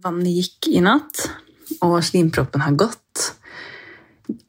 Vannet 0.00 0.32
gikk 0.32 0.70
i 0.72 0.80
natt, 0.84 1.26
og 1.84 1.98
slimproppen 2.04 2.62
har 2.64 2.76
gått. 2.78 3.26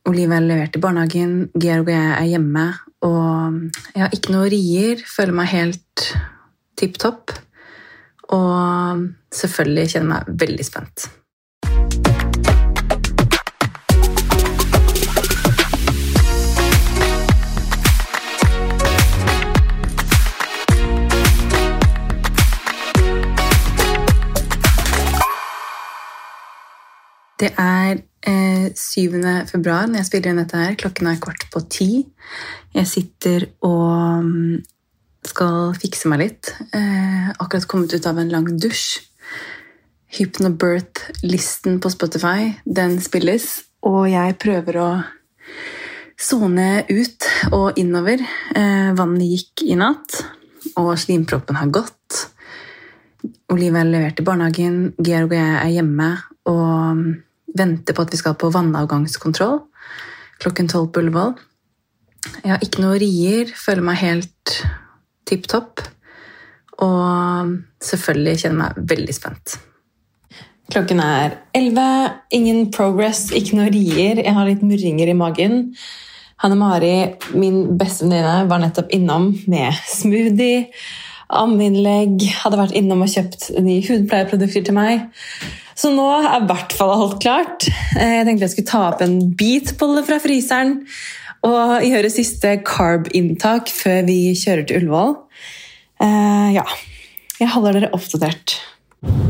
Olivia 0.08 0.38
er 0.40 0.46
levert 0.48 0.78
i 0.78 0.82
barnehagen, 0.82 1.34
Georg 1.60 1.90
og 1.90 1.96
jeg 1.96 2.12
er 2.16 2.30
hjemme. 2.34 2.66
Og 3.08 3.58
jeg 3.92 4.04
har 4.04 4.16
ikke 4.16 4.36
noe 4.36 4.52
rier, 4.54 5.02
føler 5.10 5.36
meg 5.36 5.52
helt 5.52 6.06
tipp 6.80 7.00
topp. 7.02 7.34
Og 8.32 9.08
selvfølgelig 9.36 9.90
kjenner 9.92 10.06
jeg 10.06 10.12
meg 10.14 10.46
veldig 10.46 10.68
spent. 10.68 11.10
Det 27.42 27.50
er 27.58 28.04
eh, 28.30 28.68
7. 28.78 29.16
februar 29.50 29.88
når 29.90 30.04
jeg 30.04 30.10
spiller 30.12 30.32
inn 30.32 30.42
dette 30.44 30.60
her. 30.60 30.76
Klokken 30.78 31.10
er 31.10 31.22
kvart 31.22 31.48
på 31.50 31.64
ti. 31.74 31.90
Jeg 32.76 32.90
sitter 32.90 33.48
og 33.66 34.28
mm, 34.28 34.60
skal 35.26 35.72
fikse 35.82 36.12
meg 36.12 36.22
litt. 36.22 36.52
Eh, 36.78 37.32
akkurat 37.34 37.66
kommet 37.72 37.96
ut 37.96 38.10
av 38.10 38.20
en 38.22 38.30
lang 38.30 38.46
dusj. 38.62 39.00
Hypnobirth-listen 40.12 41.80
på 41.82 41.90
Spotify, 41.94 42.52
den 42.68 42.98
spilles, 43.00 43.46
og 43.88 44.10
jeg 44.12 44.36
prøver 44.44 44.78
å 44.82 44.90
sone 46.20 46.84
ut 46.92 47.30
og 47.56 47.80
innover. 47.80 48.22
Eh, 48.52 48.92
vannet 49.00 49.32
gikk 49.32 49.64
i 49.72 49.80
natt, 49.80 50.20
og 50.76 50.94
slimproppen 51.00 51.58
har 51.58 51.72
gått. 51.74 52.26
Olivia 53.56 53.82
er 53.82 53.90
levert 53.96 54.20
i 54.20 54.28
barnehagen, 54.28 54.78
Georg 55.00 55.32
og 55.32 55.40
jeg 55.40 55.58
er 55.64 55.74
hjemme 55.80 56.12
og 56.52 57.06
venter 57.58 57.96
på 57.96 58.06
at 58.06 58.14
vi 58.14 58.20
skal 58.20 58.38
på 58.40 58.52
vannavgangskontroll 58.54 59.60
klokken 60.42 60.70
tolv 60.72 60.92
på 60.92 61.04
Ullevål. 61.04 61.36
Jeg 62.44 62.54
har 62.54 62.64
ikke 62.66 62.84
noe 62.84 63.00
rier, 63.02 63.50
føler 63.58 63.86
meg 63.86 64.00
helt 64.02 64.56
tipp 65.30 65.48
topp. 65.52 65.84
Og 66.82 67.58
selvfølgelig 67.84 68.40
kjenner 68.44 68.62
meg 68.64 68.88
veldig 68.90 69.16
spent. 69.16 69.58
Klokken 70.72 71.02
er 71.04 71.36
elleve. 71.58 72.14
Ingen 72.34 72.70
progress, 72.74 73.28
ikke 73.36 73.60
noe 73.60 73.74
rier. 73.74 74.22
Jeg 74.24 74.34
har 74.38 74.48
litt 74.48 74.64
murringer 74.66 75.12
i 75.12 75.18
magen. 75.18 75.60
Hanne 76.42 76.58
Mari, 76.58 76.96
min 77.38 77.76
beste 77.78 78.08
venninne, 78.08 78.48
var 78.50 78.62
nettopp 78.64 78.90
innom 78.96 79.30
med 79.52 79.78
smoothie, 80.00 80.70
ammeinnlegg, 81.38 82.26
hadde 82.44 82.60
vært 82.60 82.76
innom 82.78 83.04
og 83.06 83.12
kjøpt 83.12 83.50
nye 83.62 83.84
hudpleieprodukter 83.86 84.66
til 84.68 84.78
meg. 84.78 85.08
Så 85.78 85.90
nå 85.94 86.06
er 86.20 86.28
i 86.42 86.48
hvert 86.50 86.76
fall 86.78 86.94
alt 86.94 87.18
klart. 87.24 87.66
Eh, 87.98 88.18
jeg 88.20 88.28
tenkte 88.28 88.46
jeg 88.46 88.54
skulle 88.56 88.72
ta 88.72 88.84
opp 88.92 89.02
en 89.06 89.18
beatbolle 89.38 90.04
fra 90.08 90.20
fryseren 90.22 90.82
og 91.48 91.82
gjøre 91.82 92.12
siste 92.14 92.58
carb-inntak 92.68 93.72
før 93.74 94.04
vi 94.06 94.20
kjører 94.38 94.68
til 94.70 94.84
Ullevål. 94.84 95.16
Uh, 96.02 96.50
ja. 96.54 96.66
Jeg 97.42 97.50
holder 97.56 97.80
dere 97.80 97.90
oppdatert. 97.98 98.60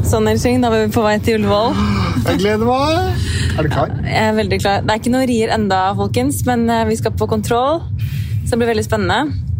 Sånn, 0.03 0.27
Elsing, 0.27 0.59
da 0.59 0.67
er 0.67 0.89
vi 0.89 0.91
på 0.91 1.03
vei 1.05 1.15
til 1.23 1.39
Ullevål. 1.39 1.77
Jeg 2.25 2.41
gleder 2.41 2.67
meg. 2.67 3.23
Er 3.55 3.63
du 3.63 3.71
klar? 3.71 3.93
Jeg 4.03 4.25
er 4.25 4.35
veldig 4.35 4.59
klar. 4.59 4.83
Det 4.83 4.91
er 4.91 4.99
ikke 4.99 5.13
noe 5.13 5.29
rier 5.29 5.53
enda, 5.55 5.79
folkens, 5.95 6.41
men 6.47 6.67
eh, 6.67 6.83
vi 6.89 6.99
skal 6.99 7.15
på 7.15 7.29
kontroll. 7.31 7.79
Så 8.43 8.51
det 8.51 8.59
blir 8.59 8.73
veldig 8.73 8.87
spennende. 8.87 9.50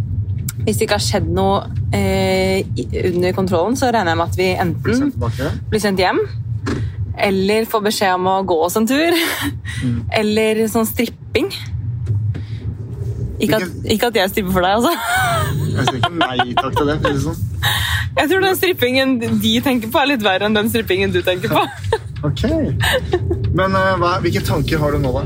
Hvis 0.62 0.78
det 0.78 0.86
ikke 0.86 0.98
har 1.00 1.04
skjedd 1.04 1.28
noe 1.34 1.64
eh, 1.98 2.62
under 3.12 3.36
kontrollen, 3.38 3.78
så 3.80 3.90
regner 3.90 4.14
jeg 4.14 4.22
med 4.22 4.30
at 4.30 4.40
vi 4.40 4.50
enten 4.62 5.12
blir 5.72 5.84
sendt 5.84 6.02
hjem 6.04 6.22
eller 7.22 7.68
får 7.70 7.84
beskjed 7.86 8.16
om 8.16 8.30
å 8.32 8.40
gå 8.48 8.58
oss 8.66 8.78
en 8.80 8.88
tur. 8.90 9.16
Mm. 9.82 10.00
Eller 10.22 10.64
sånn 10.72 10.88
stripping. 10.90 11.52
Ikke 13.42 13.58
at, 13.58 13.72
ikke 13.90 14.12
at, 14.12 14.18
jeg 14.20 14.30
stripper 14.30 14.54
for 14.54 14.66
deg, 14.66 14.76
altså. 14.78 14.92
Jeg 15.72 15.86
sier 15.88 15.98
ikke 15.98 16.12
nei 16.20 16.52
takk 16.60 16.76
til 16.78 16.92
det. 16.92 17.14
Sånn. 17.24 17.40
Jeg 18.20 18.30
tror 18.30 18.44
den 18.46 18.60
strippingen 18.60 19.16
de 19.42 19.54
tenker 19.66 19.90
på, 19.90 20.02
er 20.02 20.12
litt 20.12 20.26
verre 20.26 20.48
enn 20.48 20.58
den 20.58 20.70
strippingen 20.70 21.14
du 21.14 21.22
tenker 21.26 21.54
på. 21.54 21.64
ok. 22.30 22.44
Men 23.58 23.74
uh, 23.74 23.96
hva, 24.02 24.18
hvilke 24.22 24.44
tanker 24.46 24.82
har 24.84 24.94
du 24.94 25.02
nå, 25.02 25.14
da? 25.18 25.24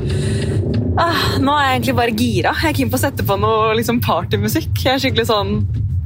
Ah, 0.96 1.36
nå 1.44 1.52
er 1.52 1.66
jeg 1.66 1.74
egentlig 1.76 1.96
bare 1.98 2.14
gira. 2.16 2.52
Jeg 2.62 2.70
er 2.70 2.78
keen 2.78 2.92
på 2.92 2.96
å 2.96 3.02
sette 3.02 3.26
på 3.28 3.36
noe 3.40 3.74
liksom, 3.76 3.98
partymusikk. 4.04 4.72
Jeg 4.80 4.94
er 4.94 5.02
skikkelig 5.04 5.28
sånn 5.28 5.58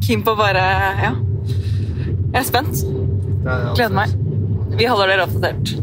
keen 0.05 0.23
på 0.25 0.33
bare 0.39 0.63
Ja. 1.03 1.11
Jeg 2.29 2.39
er 2.41 2.47
spent. 2.47 2.81
Gleder 3.45 3.93
meg. 3.93 4.15
Vi 4.79 4.87
holder 4.89 5.11
dere 5.11 5.27
oppdatert. 5.27 5.75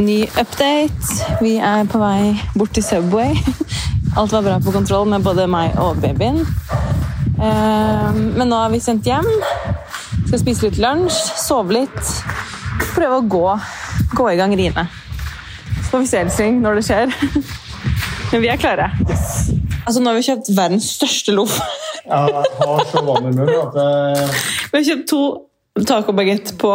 Ny 0.00 0.22
update. 0.40 1.36
Vi 1.44 1.58
er 1.60 1.84
på 1.92 2.00
vei 2.00 2.32
bort 2.56 2.72
til 2.76 2.84
Subway. 2.86 3.36
Alt 4.18 4.32
var 4.32 4.44
bra 4.44 4.58
på 4.64 4.72
kontroll 4.72 5.08
med 5.12 5.24
både 5.24 5.46
meg 5.48 5.76
og 5.80 6.00
babyen. 6.00 6.40
Ehm, 7.40 8.20
men 8.36 8.48
nå 8.48 8.58
er 8.64 8.72
vi 8.72 8.80
sendt 8.84 9.08
hjem. 9.08 9.28
Skal 10.26 10.40
spise 10.40 10.68
litt 10.68 10.80
lunsj, 10.80 11.20
sove 11.40 11.76
litt. 11.82 12.12
Prøve 12.92 13.20
å 13.20 13.24
gå, 13.36 13.46
gå 14.16 14.28
i 14.32 14.38
gang 14.40 14.56
riene. 14.56 14.88
Så 15.82 15.90
får 15.90 16.04
vi 16.04 16.12
se 16.12 16.22
Elsing, 16.24 16.62
når 16.64 16.80
det 16.80 16.86
skjer. 16.88 17.16
Men 18.32 18.40
vi 18.40 18.48
er 18.48 18.60
klare. 18.60 18.88
Yes. 19.04 19.52
Altså, 19.82 20.00
nå 20.00 20.08
har 20.08 20.16
vi 20.16 20.24
kjøpt 20.24 20.52
verdens 20.56 20.86
største 20.96 21.34
loff. 21.36 21.58
Ja, 22.06 22.24
jeg 22.30 22.52
har 22.58 22.84
så 22.88 23.02
vann 23.04 23.28
i 23.28 23.32
munnen 23.34 23.50
at 23.58 23.74
det... 23.76 24.28
Vi 24.72 24.78
har 24.78 24.86
kjøpt 24.86 25.08
to 25.10 25.22
tacobagett 25.88 26.54
på 26.60 26.70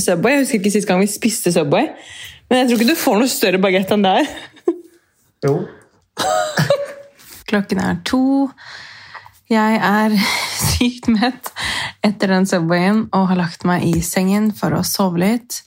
Subway. 0.00 0.34
Jeg 0.34 0.42
husker 0.42 0.60
ikke 0.60 0.72
sist 0.74 0.88
gang 0.88 1.02
vi 1.02 1.10
spiste 1.10 1.52
Subway. 1.54 1.88
Men 2.50 2.62
jeg 2.62 2.70
tror 2.70 2.80
ikke 2.80 2.90
du 2.90 3.00
får 3.00 3.20
noe 3.20 3.30
større 3.30 3.62
bagett 3.62 3.94
enn 3.94 4.04
det 4.04 4.14
her. 4.18 4.28
Jo. 5.46 5.54
Klokken 7.48 7.80
er 7.84 8.02
to. 8.08 8.22
Jeg 9.48 9.80
er 9.80 10.14
sykt 10.60 11.08
mett 11.14 11.52
etter 12.04 12.34
den 12.34 12.48
Subwayen 12.48 13.06
og 13.16 13.30
har 13.30 13.38
lagt 13.38 13.64
meg 13.68 13.86
i 13.88 14.00
sengen 14.04 14.50
for 14.56 14.76
å 14.76 14.84
sove 14.84 15.22
litt. 15.22 15.62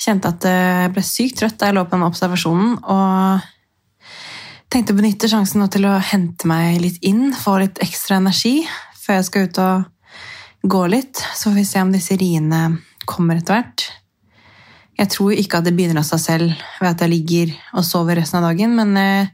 Kjente 0.00 0.32
at 0.32 0.46
jeg 0.48 0.94
ble 0.94 1.04
sykt 1.06 1.42
trøtt 1.42 1.60
da 1.60 1.70
jeg 1.70 1.76
lå 1.76 1.84
på 1.86 1.98
den 1.98 2.08
observasjonen. 2.08 2.78
og 2.82 3.50
tenkte 4.74 4.90
å 4.90 4.98
benytte 4.98 5.28
sjansen 5.30 5.62
til 5.70 5.84
å 5.86 5.98
hente 6.02 6.48
meg 6.50 6.80
litt 6.82 6.96
inn, 7.06 7.28
få 7.30 7.60
litt 7.62 7.78
ekstra 7.84 8.16
energi 8.18 8.64
før 8.98 9.20
jeg 9.20 9.26
skal 9.28 9.44
ut 9.46 9.60
og 9.62 10.70
gå 10.74 10.80
litt, 10.90 11.20
så 11.36 11.50
får 11.52 11.58
vi 11.60 11.66
se 11.68 11.82
om 11.84 11.92
disse 11.94 12.16
riene 12.18 12.62
kommer 13.06 13.38
etter 13.38 13.54
hvert. 13.54 13.84
Jeg 14.98 15.12
tror 15.14 15.34
ikke 15.36 15.60
at 15.60 15.68
det 15.68 15.74
begynner 15.76 16.00
av 16.00 16.08
seg 16.08 16.22
selv 16.24 16.64
ved 16.80 16.88
at 16.90 17.04
jeg 17.04 17.12
ligger 17.12 17.54
og 17.78 17.86
sover 17.86 18.18
resten 18.18 18.40
av 18.40 18.48
dagen, 18.48 18.74
men 18.74 18.98
eh, 18.98 19.30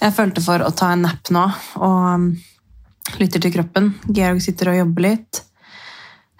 jeg 0.00 0.16
følte 0.16 0.44
for 0.44 0.64
å 0.64 0.72
ta 0.72 0.94
en 0.94 1.04
napp 1.04 1.28
nå 1.34 1.44
og 1.80 2.00
um, 2.14 2.26
lytter 3.20 3.44
til 3.44 3.52
kroppen. 3.58 3.92
Georg 4.08 4.40
sitter 4.44 4.72
og 4.72 4.80
jobber 4.80 5.08
litt. 5.10 5.42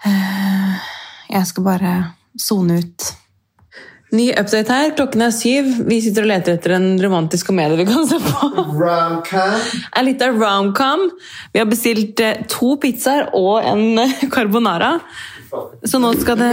Eh, 0.07 0.91
jeg 1.29 1.49
skal 1.51 1.67
bare 1.67 1.95
sone 2.41 2.81
ut 2.81 3.11
Ny 4.11 4.25
update 4.35 4.67
her. 4.67 4.89
Klokken 4.95 5.23
er 5.23 5.31
syv. 5.31 5.67
Vi 5.87 6.01
sitter 6.03 6.25
og 6.25 6.31
leter 6.33 6.57
etter 6.57 6.73
en 6.75 6.87
romantisk 6.99 7.47
komedie 7.47 7.77
vi 7.79 7.85
kan 7.87 8.03
se 8.09 8.17
på. 8.19 8.49
Romcom. 8.75 9.53
En 9.95 10.07
liten 10.07 10.35
romcom. 10.35 11.05
Vi 11.53 11.61
har 11.61 11.69
bestilt 11.69 12.19
eh, 12.19 12.41
to 12.51 12.73
pizzaer 12.81 13.29
og 13.39 13.63
en 13.63 14.03
eh, 14.03 14.25
carbonara. 14.33 14.97
Så 15.87 15.99
nå 15.99 16.11
skal 16.19 16.37
det 16.39 16.51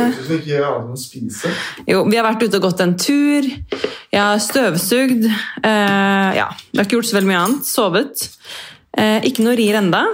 Jo, 1.86 2.00
vi 2.06 2.16
har 2.18 2.26
vært 2.26 2.46
ute 2.46 2.58
og 2.58 2.64
gått 2.68 2.82
en 2.82 2.96
tur. 2.98 3.46
Jeg 3.46 4.22
har 4.22 4.40
støvsugd. 4.42 5.26
Uh, 5.62 6.30
ja, 6.38 6.48
vi 6.70 6.78
har 6.78 6.86
ikke 6.86 6.98
gjort 6.98 7.10
så 7.10 7.18
veldig 7.18 7.30
mye 7.30 7.44
annet. 7.44 7.68
Sovet. 7.68 8.26
Uh, 8.98 9.18
ikke 9.26 9.46
noe 9.46 9.58
rier 9.58 9.78
enda. 9.78 10.06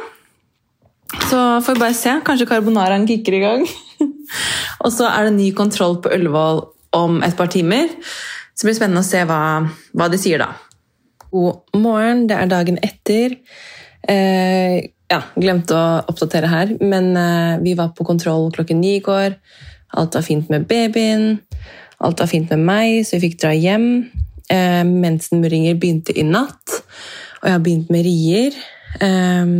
Så 1.30 1.40
får 1.64 1.76
vi 1.76 1.84
bare 1.84 1.96
se. 1.96 2.18
Kanskje 2.24 2.48
carbonaraen 2.50 3.08
kicker 3.08 3.36
i 3.36 3.44
gang. 3.44 3.66
og 4.84 4.92
så 4.92 5.08
er 5.12 5.28
det 5.28 5.36
ny 5.38 5.52
kontroll 5.56 6.00
på 6.04 6.12
Ullevål 6.12 6.64
om 6.96 7.20
et 7.26 7.36
par 7.36 7.50
timer. 7.52 7.90
Så 8.54 8.62
det 8.62 8.70
blir 8.70 8.78
spennende 8.78 9.02
å 9.02 9.06
se 9.06 9.24
hva, 9.26 9.42
hva 9.98 10.10
de 10.10 10.20
sier 10.20 10.42
da. 10.42 10.52
God 11.34 11.80
morgen, 11.82 12.28
det 12.30 12.36
er 12.38 12.50
dagen 12.50 12.78
etter. 12.86 13.38
Eh, 14.06 14.76
ja, 15.10 15.20
glemte 15.34 15.76
å 15.76 15.86
oppdatere 16.10 16.50
her, 16.50 16.74
men 16.80 17.12
eh, 17.18 17.56
vi 17.64 17.74
var 17.78 17.92
på 17.96 18.06
kontroll 18.06 18.50
klokken 18.54 18.80
ni 18.82 18.96
i 18.98 19.02
går. 19.04 19.34
Alt 19.98 20.18
var 20.18 20.26
fint 20.26 20.50
med 20.50 20.68
babyen, 20.70 21.40
alt 22.02 22.22
var 22.22 22.30
fint 22.30 22.50
med 22.54 22.62
meg, 22.66 23.00
så 23.06 23.16
vi 23.16 23.28
fikk 23.28 23.40
dra 23.42 23.52
hjem. 23.54 23.88
Eh, 24.52 24.82
mensenmurringer 24.86 25.78
begynte 25.80 26.14
i 26.14 26.24
natt, 26.26 26.78
og 27.40 27.48
jeg 27.48 27.56
har 27.56 27.66
begynt 27.66 27.92
med 27.94 28.06
rier. 28.06 28.58
Eh, 29.02 29.54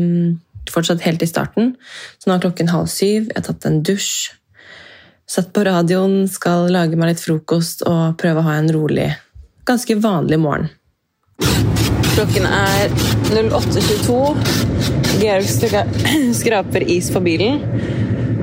fortsatt 0.75 1.05
helt 1.05 1.23
i 1.23 1.31
starten, 1.31 1.75
så 2.19 2.31
nå 2.31 2.37
er 2.37 2.47
klokken 2.47 2.73
halv 2.73 2.91
syv. 2.93 3.29
Jeg 3.31 3.38
har 3.41 3.49
tatt 3.50 3.69
en 3.69 3.82
dusj, 3.85 4.32
Satt 5.25 5.53
på 5.56 5.65
radioen, 5.65 6.26
skal 6.29 6.69
lage 6.69 6.99
meg 7.00 7.15
litt 7.15 7.23
frokost 7.25 7.81
og 7.88 8.17
prøve 8.21 8.43
å 8.43 8.44
ha 8.44 8.59
en 8.61 8.69
rolig, 8.75 9.09
ganske 9.65 9.97
vanlig 9.97 10.37
morgen. 10.41 10.69
Klokken 12.15 12.44
er 12.47 12.93
08.22. 13.32 14.19
Georg 15.23 15.49
skraper 16.41 16.85
is 16.93 17.09
på 17.11 17.23
bilen. 17.25 17.62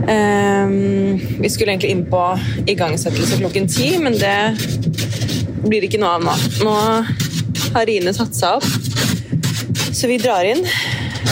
Um, 0.02 1.20
vi 1.38 1.52
skulle 1.54 1.76
egentlig 1.76 1.92
inn 1.94 2.02
på 2.10 2.22
igangsettelse 2.66 3.38
klokken 3.44 3.70
ti, 3.70 3.92
men 4.02 4.18
det 4.18 4.36
blir 5.62 5.86
ikke 5.86 6.02
noe 6.02 6.16
av 6.18 6.26
nå. 6.26 6.34
Nå 6.66 6.74
har 7.76 7.86
Rine 7.88 8.16
satt 8.18 8.34
seg 8.36 8.58
opp, 8.58 8.66
så 9.94 10.10
vi 10.10 10.18
drar 10.20 10.50
inn. 10.50 10.66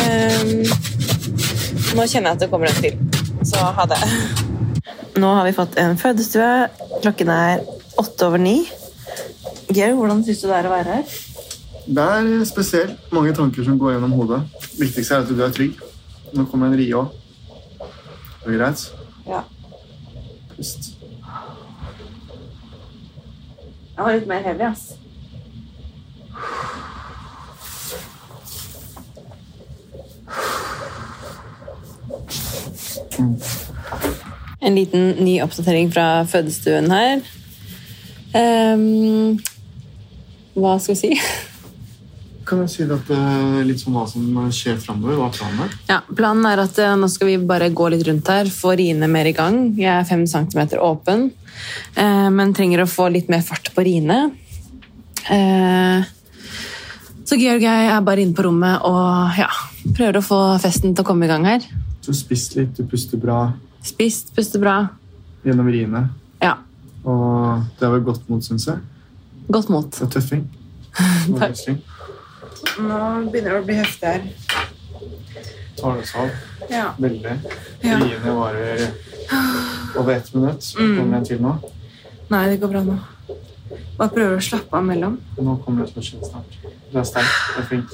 Um, 0.06 0.62
nå 1.98 2.06
kjenner 2.06 2.30
jeg 2.30 2.38
at 2.38 2.46
det 2.46 2.52
kommer 2.54 2.70
en 2.70 2.80
til, 2.86 3.02
så 3.50 3.74
ha 3.76 3.90
det. 3.90 4.00
Nå 5.20 5.28
har 5.36 5.46
vi 5.46 5.54
fått 5.54 5.76
en 5.78 5.98
fødestue. 6.00 6.68
Klokken 7.02 7.30
er 7.34 7.64
åtte 8.00 8.28
over 8.28 8.40
ni. 8.40 8.62
Georg, 9.68 9.98
hvordan 9.98 10.24
syns 10.24 10.44
du 10.44 10.48
det 10.48 10.56
er 10.56 10.70
å 10.70 10.72
være 10.72 11.00
her? 11.00 11.18
Det 11.90 12.06
er 12.06 12.46
spesielt. 12.48 13.02
Mange 13.12 13.34
tanker 13.36 13.66
som 13.68 13.80
går 13.82 13.98
gjennom 13.98 14.16
hodet. 14.16 14.40
Viktigste 14.80 15.18
er 15.18 15.26
at 15.26 15.34
du 15.34 15.44
er 15.44 15.52
trygg. 15.56 15.82
Nå 16.38 16.46
kommer 16.52 16.70
en 16.70 16.78
rie 16.80 16.96
òg. 16.96 17.12
Det 18.46 18.54
er 18.54 18.58
greit? 18.62 18.86
Ja. 19.28 19.44
Pust. 20.56 20.94
Jeg 23.98 24.06
var 24.06 24.16
litt 24.16 24.30
mer 24.32 24.46
heavy, 24.48 24.64
ass. 24.70 24.96
En 34.60 34.76
liten 34.76 35.14
ny 35.24 35.40
oppdatering 35.44 35.92
fra 35.94 36.26
fødestuen 36.28 36.90
her. 36.92 37.22
Um, 38.36 39.38
hva 40.60 40.76
skal 40.82 40.96
vi 40.96 41.00
si? 41.00 41.14
Kan 42.50 42.64
jeg 42.64 42.72
si 42.74 42.86
at 42.88 43.06
det 43.06 43.18
er 43.18 43.66
litt 43.68 43.82
sånn 43.82 43.94
hva 43.94 44.08
som 44.10 44.26
skjer 44.56 44.80
framover? 44.82 45.20
Hva 45.20 45.28
er 45.30 45.36
planen 45.38 45.64
er? 45.68 45.74
Ja, 45.92 46.00
planen 46.18 46.48
er 46.50 46.62
at 46.64 46.80
eh, 46.82 46.96
nå 46.98 47.10
skal 47.14 47.30
vi 47.30 47.36
bare 47.52 47.68
gå 47.70 47.90
litt 47.94 48.08
rundt 48.08 48.32
her, 48.32 48.50
få 48.50 48.74
riene 48.80 49.10
mer 49.12 49.30
i 49.30 49.36
gang. 49.38 49.60
Jeg 49.78 49.92
er 49.94 50.08
fem 50.10 50.24
centimeter 50.30 50.82
åpen, 50.82 51.28
eh, 51.94 52.30
men 52.34 52.56
trenger 52.58 52.82
å 52.82 52.90
få 52.90 53.06
litt 53.14 53.30
mer 53.30 53.44
fart 53.46 53.70
på 53.76 53.86
riene. 53.86 54.18
Eh, 55.30 56.10
så 57.30 57.38
Georg 57.38 57.62
og 57.62 57.70
jeg 57.70 57.94
er 57.94 58.02
bare 58.08 58.26
inne 58.26 58.34
på 58.34 58.48
rommet 58.48 58.82
og 58.90 59.38
ja, 59.38 59.52
prøver 59.94 60.18
å 60.18 60.26
få 60.26 60.42
festen 60.64 60.98
til 60.98 61.06
å 61.06 61.10
komme 61.12 61.30
i 61.30 61.30
gang 61.30 61.46
her. 61.46 61.70
Du 62.02 62.10
har 62.10 62.18
spist 62.18 62.58
litt, 62.58 62.74
du 62.74 62.90
puster 62.90 63.22
bra 63.22 63.44
Spist, 63.84 64.34
puster 64.36 64.60
bra. 64.60 64.88
gjennom 65.44 65.68
riene. 65.72 66.10
Ja, 66.44 66.58
Og 67.06 67.64
det 67.80 67.86
har 67.88 67.94
vel 67.96 68.04
godt 68.04 68.30
mot, 68.30 68.44
syns 68.44 68.66
jeg. 68.68 68.78
godt 69.50 69.70
mot. 69.70 69.92
Det 69.92 70.02
er 70.02 70.10
tøffing. 70.20 70.44
Takk. 71.40 71.56
Og. 71.70 71.78
Nå 72.84 72.98
begynner 73.32 73.54
det 73.56 73.60
å 73.62 73.66
bli 73.66 73.76
heftig 73.80 74.08
her. 74.08 74.22
Tar 75.80 75.96
det 75.96 76.08
seg 76.10 76.20
av. 76.26 76.30
Ja. 76.70 76.88
Veldig. 77.00 77.36
Ja. 77.86 78.00
Riene 78.04 78.34
varer 78.36 78.84
over 79.96 80.12
ett 80.18 80.34
minutt. 80.36 80.64
Så 80.64 80.78
kommer 80.78 81.18
jeg 81.22 81.26
til 81.32 81.42
nå. 81.46 81.56
Nei, 82.30 82.44
det 82.52 82.60
går 82.62 82.74
bra 82.76 82.84
nå. 82.84 82.98
Bare 83.98 84.12
prøver 84.12 84.36
å 84.38 84.44
slappe 84.44 84.76
av 84.76 84.84
mellom. 84.86 85.16
Nå 85.40 85.56
kommer 85.64 85.86
det 85.86 85.94
til 85.96 86.02
å 86.04 86.06
skje 86.10 86.20
snart. 86.28 86.60
Du 86.92 87.00
er 87.00 87.08
sterk. 87.08 87.32
Du 87.56 87.62
er 87.64 87.68
flink. 87.72 87.90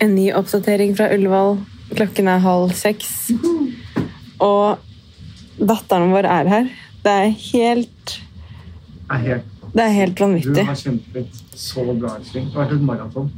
En 0.00 0.14
ny 0.16 0.30
oppdatering 0.36 0.96
fra 0.96 1.10
Ullevål. 1.14 1.58
Klokken 1.94 2.28
er 2.28 2.42
halv 2.42 2.72
seks. 2.76 3.10
Og 4.42 4.78
datteren 5.60 6.10
vår 6.14 6.26
er 6.30 6.50
her. 6.50 6.70
Det 7.04 7.12
er 7.12 7.30
helt, 7.52 8.14
Det 9.74 9.82
er 9.84 9.92
helt 9.94 10.20
vanvittig. 10.20 10.54
Du 10.56 10.64
har 10.70 10.78
kjempet 10.80 11.40
så 11.58 11.84
bra. 11.94 12.16
Det 12.32 12.42
har 12.54 12.64
vært 12.64 12.76
et 12.78 12.84
maraton. 12.88 13.30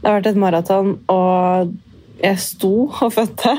Det 0.00 0.08
har 0.08 0.16
vært 0.20 0.28
et 0.30 0.38
maraton, 0.40 0.92
og 1.12 1.74
jeg 2.22 2.38
sto 2.40 2.70
og 2.88 3.12
fødte. 3.12 3.52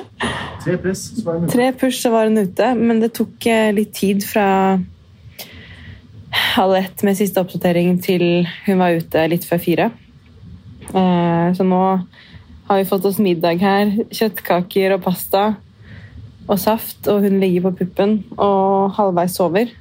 Tre 0.63 0.77
press, 0.77 1.03
så 1.18 1.24
var 1.25 1.33
det 1.38 1.42
mulig. 1.44 1.51
Tre 1.53 1.68
push, 1.81 2.00
så 2.01 2.12
var 2.13 2.27
hun 2.30 2.38
ute, 2.42 2.71
men 2.77 3.00
det 3.01 3.12
tok 3.18 3.45
eh, 3.50 3.71
litt 3.74 3.94
tid 3.98 4.24
fra 4.25 4.48
halv 6.56 6.75
ett 6.80 7.03
med 7.03 7.18
siste 7.19 7.42
oppdatering 7.42 7.98
til 8.03 8.45
hun 8.65 8.80
var 8.81 8.98
ute 8.98 9.24
litt 9.31 9.45
før 9.48 9.62
fire. 9.62 9.89
Eh, 10.94 11.48
Så 11.57 11.65
nå 11.68 11.81
har 12.72 12.80
vi 12.80 12.88
fått 12.88 13.06
oss 13.10 13.20
middag 13.20 13.60
her. 13.60 13.90
Kjøttkaker 14.16 14.94
og 14.96 15.02
pasta 15.04 15.42
og 16.48 16.58
saft, 16.60 17.04
og 17.12 17.26
hun 17.26 17.42
ligger 17.42 17.66
på 17.68 17.74
puppen 17.82 18.22
og 18.40 18.94
halvveis 18.96 19.36
sover. 19.38 19.74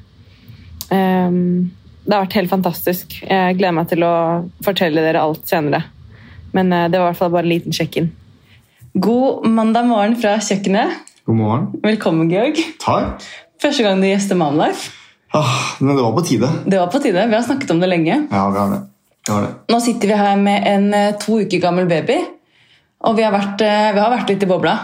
Um, 0.90 1.70
Det 2.00 2.16
har 2.16 2.24
vært 2.24 2.34
helt 2.40 2.50
fantastisk. 2.50 3.12
Jeg 3.22 3.56
gleder 3.58 3.74
meg 3.76 3.88
til 3.90 4.02
å 4.02 4.12
fortelle 4.64 5.02
dere 5.04 5.20
alt 5.22 5.44
senere. 5.46 5.84
Men 6.56 6.72
eh, 6.72 6.88
det 6.90 6.98
var 6.98 7.10
i 7.10 7.12
hvert 7.12 7.18
fall 7.20 7.30
bare 7.30 7.44
en 7.46 7.52
liten 7.52 7.76
sjekk-in. 7.76 8.08
God 8.98 9.44
mandag 9.46 9.86
morgen 9.86 10.16
fra 10.18 10.32
kjøkkenet. 10.42 10.96
God 11.28 11.36
morgen. 11.38 11.68
Velkommen, 11.84 12.32
Georg. 12.32 12.58
Takk. 12.82 13.22
Første 13.62 13.84
gang 13.86 14.00
du 14.02 14.08
gjester 14.08 14.40
Mamlife. 14.40 14.90
Ah, 15.36 15.76
men 15.78 15.94
det 15.94 16.02
var 16.02 16.16
på 16.16 16.24
tide. 16.26 16.48
Det 16.66 16.80
var 16.80 16.90
på 16.90 16.98
tide. 17.04 17.28
Vi 17.30 17.36
har 17.38 17.46
snakket 17.46 17.70
om 17.76 17.84
det 17.84 17.92
lenge. 17.92 18.16
Ja, 18.32 18.48
vi 18.50 18.58
har 18.58 18.72
det. 18.74 18.80
Vi 19.28 19.34
har 19.36 19.46
det. 19.46 19.52
Nå 19.70 19.78
sitter 19.84 20.10
vi 20.10 20.18
her 20.24 20.40
med 20.40 20.66
en 20.72 20.88
eh, 20.96 21.12
to 21.22 21.38
uker 21.44 21.62
gammel 21.62 21.86
baby. 21.86 22.16
Og 23.08 23.16
vi 23.16 23.24
har 23.24 23.32
vært, 23.32 23.62
eh, 23.64 23.92
vi 23.94 24.00
har 24.00 24.10
vært 24.12 24.28
litt 24.28 24.42
i 24.44 24.50
bobla. 24.50 24.74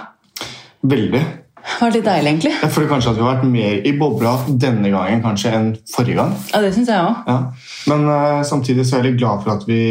Veldig. 0.86 1.24
Det 1.66 1.82
vært 1.82 1.96
litt 1.98 2.06
deilig, 2.06 2.30
egentlig. 2.30 2.52
Jeg 2.62 2.72
føler 2.72 2.88
kanskje 2.88 3.10
at 3.10 3.16
vi 3.18 3.24
har 3.24 3.34
vært 3.34 3.50
mer 3.50 3.86
i 3.90 3.92
bobla 3.98 4.32
denne 4.48 4.90
gangen 4.92 5.22
kanskje 5.24 5.52
enn 5.52 5.68
forrige 5.90 6.16
gang. 6.20 6.32
Ja, 6.52 6.60
det 6.62 6.72
synes 6.76 6.88
jeg 6.88 7.02
også. 7.02 7.24
Ja. 7.26 7.38
Men 7.90 8.08
uh, 8.08 8.42
samtidig 8.46 8.86
så 8.86 8.96
er 8.96 9.02
jeg 9.02 9.10
litt 9.10 9.20
glad 9.20 9.42
for 9.42 9.56
at 9.56 9.66
vi 9.66 9.82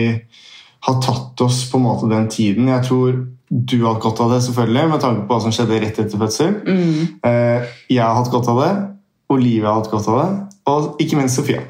har 0.88 0.98
tatt 1.04 1.42
oss 1.46 1.66
på 1.70 1.78
en 1.78 1.86
måte 1.86 2.10
den 2.10 2.30
tiden. 2.32 2.72
Jeg 2.72 2.88
tror 2.88 3.28
du 3.52 3.78
har 3.84 3.94
hatt 3.94 4.02
godt 4.02 4.24
av 4.24 4.34
det, 4.34 4.42
selvfølgelig, 4.48 4.90
med 4.90 5.04
tanke 5.04 5.28
på 5.28 5.36
hva 5.36 5.44
som 5.44 5.54
skjedde 5.54 5.82
rett 5.84 6.02
etter 6.02 6.24
fødsel. 6.24 6.58
Mm. 6.66 7.20
Uh, 7.28 7.70
jeg 7.92 8.02
har 8.02 8.18
hatt 8.18 8.34
godt 8.34 8.50
av 8.56 8.64
det. 8.64 8.74
Olivia 9.36 9.70
har 9.70 9.82
hatt 9.82 9.92
godt 9.92 10.10
av 10.10 10.22
det. 10.22 10.30
Og 10.72 11.04
ikke 11.04 11.20
minst 11.20 11.38
Sofia. 11.38 11.62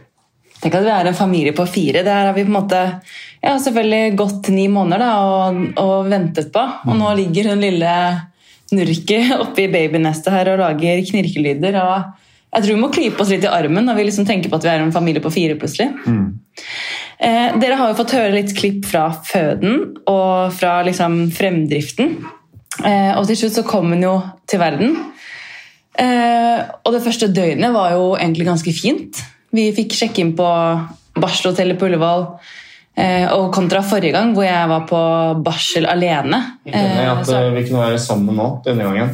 Tenk 0.62 0.78
at 0.78 0.86
vi 0.86 0.94
er 0.94 1.10
en 1.10 1.18
familie 1.18 1.56
på 1.56 1.66
fire. 1.70 2.04
Det 2.06 2.14
har 2.14 2.34
vi 2.34 2.46
på 2.46 2.52
en 2.52 2.58
måte 2.60 2.82
ja, 3.44 3.56
selvfølgelig 3.62 4.16
gått 4.18 4.50
ni 4.54 4.68
måneder 4.72 5.04
da, 5.04 5.12
og, 5.22 5.60
og 5.82 6.10
ventet 6.10 6.52
på. 6.54 6.64
Og 6.88 6.98
nå 6.98 7.12
ligger 7.20 7.52
hun 7.52 7.64
lille 7.64 7.96
Nurki 8.74 9.20
oppi 9.44 9.68
babynestet 9.72 10.34
her 10.34 10.54
og 10.54 10.64
lager 10.64 11.04
knirkelyder. 11.12 11.82
og 11.84 12.22
jeg 12.56 12.64
tror 12.64 12.72
vi 12.72 12.80
må 12.80 12.92
klype 12.94 13.20
oss 13.20 13.32
litt 13.34 13.44
i 13.44 13.52
armen 13.52 13.84
når 13.84 13.98
vi 13.98 14.06
liksom 14.08 14.28
tenker 14.28 14.52
på 14.52 14.56
at 14.56 14.64
vi 14.64 14.72
er 14.72 14.84
en 14.86 14.96
familie 14.96 15.24
på 15.24 15.34
fire. 15.34 15.58
plutselig. 15.60 15.90
Eh, 17.20 17.58
dere 17.60 17.76
har 17.76 17.92
jo 17.92 17.98
fått 18.00 18.16
høre 18.16 18.32
litt 18.32 18.56
klipp 18.56 18.88
fra 18.88 19.10
føden 19.28 19.82
og 20.08 20.56
fra 20.56 20.78
liksom 20.88 21.26
fremdriften. 21.36 22.16
Eh, 22.80 23.12
og 23.16 23.28
til 23.28 23.40
slutt 23.40 23.60
så 23.60 23.66
kom 23.68 23.92
hun 23.92 24.04
jo 24.08 24.16
til 24.48 24.64
verden. 24.64 24.96
Eh, 26.00 26.64
og 26.84 26.96
det 26.96 27.04
første 27.04 27.32
døgnet 27.32 27.76
var 27.76 27.96
jo 27.96 28.14
egentlig 28.16 28.48
ganske 28.48 28.76
fint. 28.76 29.20
Vi 29.56 29.70
fikk 29.76 29.96
sjekke 29.96 30.24
inn 30.24 30.36
på 30.38 30.50
barselhotellet 31.16 31.80
på 31.80 31.88
Ullevål. 31.90 32.28
Eh, 32.96 33.26
og 33.36 33.50
kontra 33.56 33.82
forrige 33.84 34.16
gang, 34.16 34.32
hvor 34.36 34.46
jeg 34.48 34.70
var 34.72 34.86
på 34.88 35.00
barsel 35.44 35.88
alene. 35.92 36.40
Enig 36.64 37.10
at 37.12 37.32
eh, 37.36 37.50
vi 37.58 37.66
kunne 37.68 37.90
være 37.90 38.00
sammen 38.00 38.38
nå 38.40 38.46
denne 38.64 38.88
gangen. 38.88 39.12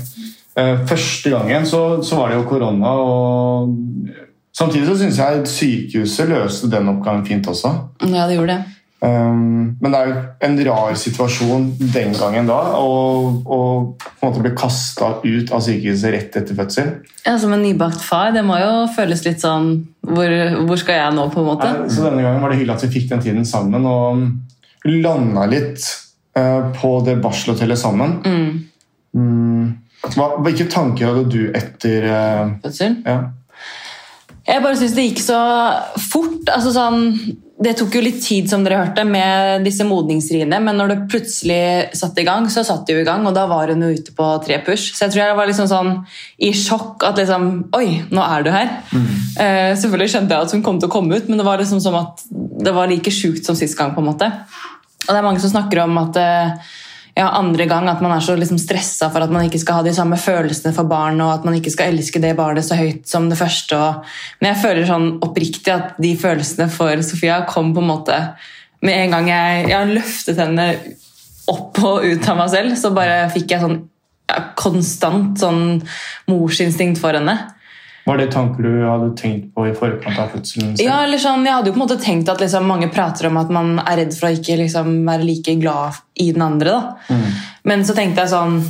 Eh, 0.53 0.83
Første 0.85 1.31
gangen 1.33 1.65
så, 1.65 1.81
så 2.05 2.19
var 2.19 2.29
det 2.29 2.37
jo 2.37 2.45
korona, 2.49 2.91
og 3.01 3.71
samtidig 4.53 4.85
så 4.85 4.99
syns 4.99 5.17
jeg 5.23 5.47
sykehuset 5.49 6.29
løste 6.29 6.69
den 6.69 6.93
oppgaven 6.93 7.25
fint 7.25 7.49
også. 7.49 7.73
ja, 8.05 8.27
det 8.29 8.37
gjorde 8.37 8.59
det. 8.59 8.77
Um, 9.01 9.77
men 9.81 9.89
det 9.89 9.97
er 9.97 10.09
jo 10.11 10.17
en 10.45 10.59
rar 10.67 10.97
situasjon 11.01 11.63
den 11.81 12.11
gangen 12.13 12.45
da, 12.45 12.59
Og, 12.77 13.47
å 13.49 13.61
på 14.21 14.27
en 14.27 14.33
måte 14.35 14.43
bli 14.45 14.51
kasta 14.53 15.07
ut 15.23 15.49
av 15.51 15.63
sykehuset 15.65 16.11
rett 16.13 16.35
etter 16.37 16.57
fødsel. 16.57 16.91
Ja, 17.25 17.39
Som 17.41 17.55
en 17.55 17.63
nybakt 17.65 18.03
far, 18.05 18.29
det 18.35 18.43
må 18.45 18.59
jo 18.61 18.85
føles 18.93 19.23
litt 19.25 19.41
sånn 19.41 19.71
Hvor, 20.05 20.29
hvor 20.67 20.77
skal 20.77 20.99
jeg 20.99 21.15
nå, 21.17 21.25
på 21.33 21.41
en 21.41 21.47
måte? 21.47 21.69
Eh, 21.71 21.89
Så 21.89 22.05
denne 22.05 22.21
gangen 22.21 22.41
var 22.43 22.53
det 22.53 22.59
hyggelig 22.59 22.75
at 22.75 22.85
vi 22.85 22.91
fikk 22.99 23.09
den 23.09 23.23
tiden 23.25 23.47
sammen 23.49 23.85
og 23.89 24.21
landa 24.85 25.45
litt 25.49 25.81
uh, 26.37 26.69
på 26.77 26.93
det 27.05 27.17
barselhotellet 27.21 27.77
sammen. 27.77 28.15
Mm. 28.25 28.61
Mm. 29.17 29.65
Hva, 30.15 30.31
hvilke 30.45 30.65
tanker 30.69 31.11
hadde 31.11 31.27
du 31.29 31.51
etter 31.57 32.05
uh, 32.09 32.57
Fødsel. 32.63 33.01
ja. 33.05 33.19
Jeg 34.47 34.63
bare 34.63 34.77
syns 34.77 34.95
det 34.97 35.03
gikk 35.05 35.19
så 35.21 35.39
fort. 36.01 36.49
altså 36.49 36.71
sånn 36.73 37.03
det 37.61 37.75
tok 37.77 37.93
jo 37.93 38.01
litt 38.01 38.17
tid 38.23 38.49
som 38.49 38.63
dere 38.65 38.79
hørte, 38.79 39.03
med 39.05 39.61
disse 39.65 39.85
modningsriene, 39.85 40.57
men 40.65 40.79
når 40.79 40.91
det 40.91 40.97
plutselig 41.11 41.61
satte 41.97 42.23
i 42.23 42.25
gang, 42.25 42.47
så 42.49 42.63
satt 42.65 42.87
det 42.87 42.95
jo 42.95 43.03
i 43.03 43.07
gang, 43.07 43.25
og 43.29 43.35
da 43.37 43.43
var 43.49 43.69
hun 43.69 43.85
jo 43.85 43.91
ute 43.93 44.15
på 44.17 44.29
tre 44.45 44.57
push. 44.65 44.95
Så 44.95 45.05
jeg 45.05 45.13
tror 45.13 45.23
jeg 45.23 45.37
var 45.37 45.49
liksom 45.49 45.69
sånn 45.69 45.91
i 46.41 46.51
sjokk 46.57 47.05
at 47.05 47.21
liksom 47.21 47.49
Oi, 47.77 48.01
nå 48.09 48.25
er 48.25 48.45
du 48.45 48.51
her. 48.53 48.73
Eh, 48.91 49.71
selvfølgelig 49.77 50.13
skjønte 50.15 50.35
jeg 50.35 50.47
at 50.47 50.55
hun 50.57 50.63
kom 50.65 50.81
til 50.81 50.89
å 50.89 50.93
komme 50.93 51.17
ut, 51.17 51.29
men 51.29 51.37
det 51.39 51.45
var 51.47 51.61
liksom 51.61 51.83
som 51.83 51.97
at 51.99 52.25
det 52.31 52.73
var 52.75 52.89
like 52.89 53.13
sjukt 53.13 53.45
som 53.45 53.57
sist 53.57 53.77
gang. 53.77 53.93
på 53.93 54.01
en 54.01 54.09
måte. 54.09 54.31
Og 55.05 55.11
det 55.11 55.19
er 55.19 55.25
mange 55.25 55.41
som 55.43 55.53
snakker 55.53 55.83
om 55.85 55.97
at 56.01 56.17
eh, 56.17 56.73
ja, 57.17 57.27
andre 57.35 57.65
gang 57.67 57.89
at 57.91 58.01
man 58.03 58.13
er 58.15 58.23
så 58.23 58.37
liksom 58.39 58.59
stressa 58.61 59.09
for 59.11 59.23
at 59.23 59.33
man 59.33 59.47
ikke 59.47 59.59
skal 59.59 59.79
ha 59.79 59.85
de 59.85 59.93
samme 59.95 60.19
følelsene 60.19 60.71
for 60.75 60.87
barn, 60.89 61.19
og 61.23 61.33
at 61.33 61.45
man 61.47 61.57
ikke 61.57 61.73
skal 61.73 61.91
elske 61.91 62.21
det 62.23 62.33
barnet 62.37 62.65
så 62.67 62.77
høyt 62.79 63.03
som 63.09 63.27
det 63.31 63.39
første. 63.39 63.77
Og, 63.77 64.09
men 64.39 64.53
jeg 64.53 64.61
føler 64.63 64.87
sånn 64.87 65.09
oppriktig 65.25 65.73
at 65.73 65.99
de 66.01 66.15
følelsene 66.19 66.69
for 66.71 67.03
Sofia 67.05 67.41
kom 67.49 67.73
på 67.75 67.83
en 67.83 67.91
måte 67.91 68.19
med 68.81 68.97
en 68.97 69.15
gang 69.15 69.29
jeg, 69.29 69.65
jeg 69.69 69.93
løftet 69.93 70.41
henne 70.41 70.67
opp 71.51 71.79
og 71.83 72.05
ut 72.05 72.29
av 72.31 72.39
meg 72.39 72.51
selv, 72.53 72.75
så 72.79 72.93
bare 72.95 73.25
fikk 73.33 73.53
jeg 73.53 73.63
sånn 73.63 73.79
ja, 74.31 74.43
konstant 74.57 75.41
sånn 75.41 75.81
morsinstinkt 76.31 77.01
for 77.01 77.17
henne. 77.17 77.35
Var 78.05 78.17
det 78.17 78.31
tanker 78.33 78.65
du 78.65 78.81
hadde 78.81 79.11
tenkt 79.19 79.51
på 79.53 79.67
i 79.69 79.73
forkant 79.77 80.17
av 80.17 80.31
fødselen? 80.33 80.71
selv? 80.77 80.87
Ja, 80.87 81.03
eller 81.05 81.21
sånn, 81.21 81.43
Jeg 81.45 81.53
hadde 81.53 81.69
jo 81.69 81.75
på 81.75 81.81
en 81.81 81.83
måte 81.87 81.99
tenkt 82.01 82.29
at 82.33 82.41
liksom, 82.41 82.65
mange 82.65 82.89
prater 82.93 83.27
om 83.29 83.37
at 83.37 83.51
man 83.53 83.75
er 83.83 83.97
redd 84.01 84.15
for 84.17 84.29
å 84.29 84.33
ikke 84.33 84.57
liksom, 84.57 85.05
være 85.05 85.27
like 85.27 85.55
glad 85.61 85.99
i 86.17 86.31
den 86.31 86.41
andre. 86.41 86.71
da. 86.71 87.13
Mm. 87.13 87.27
Men 87.69 87.85
så 87.85 87.93
tenkte 87.97 88.23
jeg 88.25 88.33
sånn 88.33 88.61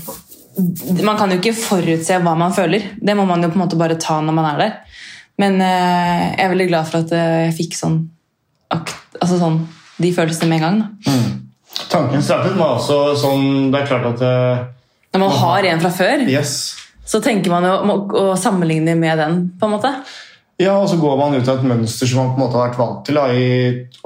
Man 1.06 1.16
kan 1.18 1.32
jo 1.32 1.38
ikke 1.40 1.54
forutse 1.56 2.18
hva 2.20 2.34
man 2.36 2.52
føler. 2.52 2.90
Det 3.00 3.16
må 3.16 3.24
man 3.26 3.42
jo 3.42 3.50
på 3.54 3.56
en 3.56 3.64
måte 3.64 3.78
bare 3.80 3.96
ta 3.96 4.18
når 4.20 4.36
man 4.36 4.50
er 4.50 4.58
der. 4.60 4.74
Men 5.40 5.62
eh, 5.64 6.26
jeg 6.36 6.44
er 6.44 6.52
veldig 6.52 6.68
glad 6.68 6.90
for 6.90 7.06
at 7.06 7.14
eh, 7.16 7.38
jeg 7.48 7.56
fikk 7.62 7.78
sånn, 7.80 7.96
akt, 8.76 8.92
altså 9.22 9.40
sånn 9.40 9.62
de 10.02 10.12
følelsene 10.14 10.50
med 10.52 10.60
en 10.60 10.66
gang. 10.68 10.82
da. 10.82 11.14
Mm. 11.16 11.40
Tanken 11.90 12.22
startet 12.22 12.58
med 12.60 12.68
også 12.68 13.16
sånn 13.16 13.72
Det 13.72 13.80
er 13.80 13.88
klart 13.88 14.06
at 14.10 14.22
eh, 14.28 14.64
Når 15.16 15.22
man 15.24 15.32
har 15.40 15.68
en 15.72 15.80
fra 15.80 15.92
før, 15.96 16.26
Yes. 16.28 16.76
Så 17.12 17.20
tenker 17.24 17.52
man 17.52 17.66
jo 17.68 17.78
om 17.84 17.94
å, 17.94 18.02
å 18.22 18.26
sammenligne 18.40 18.96
med 18.96 19.20
den. 19.20 19.40
på 19.60 19.68
en 19.68 19.74
måte. 19.76 19.96
Ja, 20.62 20.76
og 20.78 20.90
så 20.92 20.98
går 21.02 21.16
man 21.18 21.34
ut 21.34 21.48
av 21.50 21.58
et 21.58 21.66
mønster 21.66 22.06
som 22.10 22.20
man 22.22 22.34
på 22.36 22.38
en 22.38 22.44
måte 22.44 22.60
har 22.60 22.68
vært 22.70 22.80
vant 22.80 23.00
til 23.08 23.18
da, 23.18 23.24
i 23.34 23.48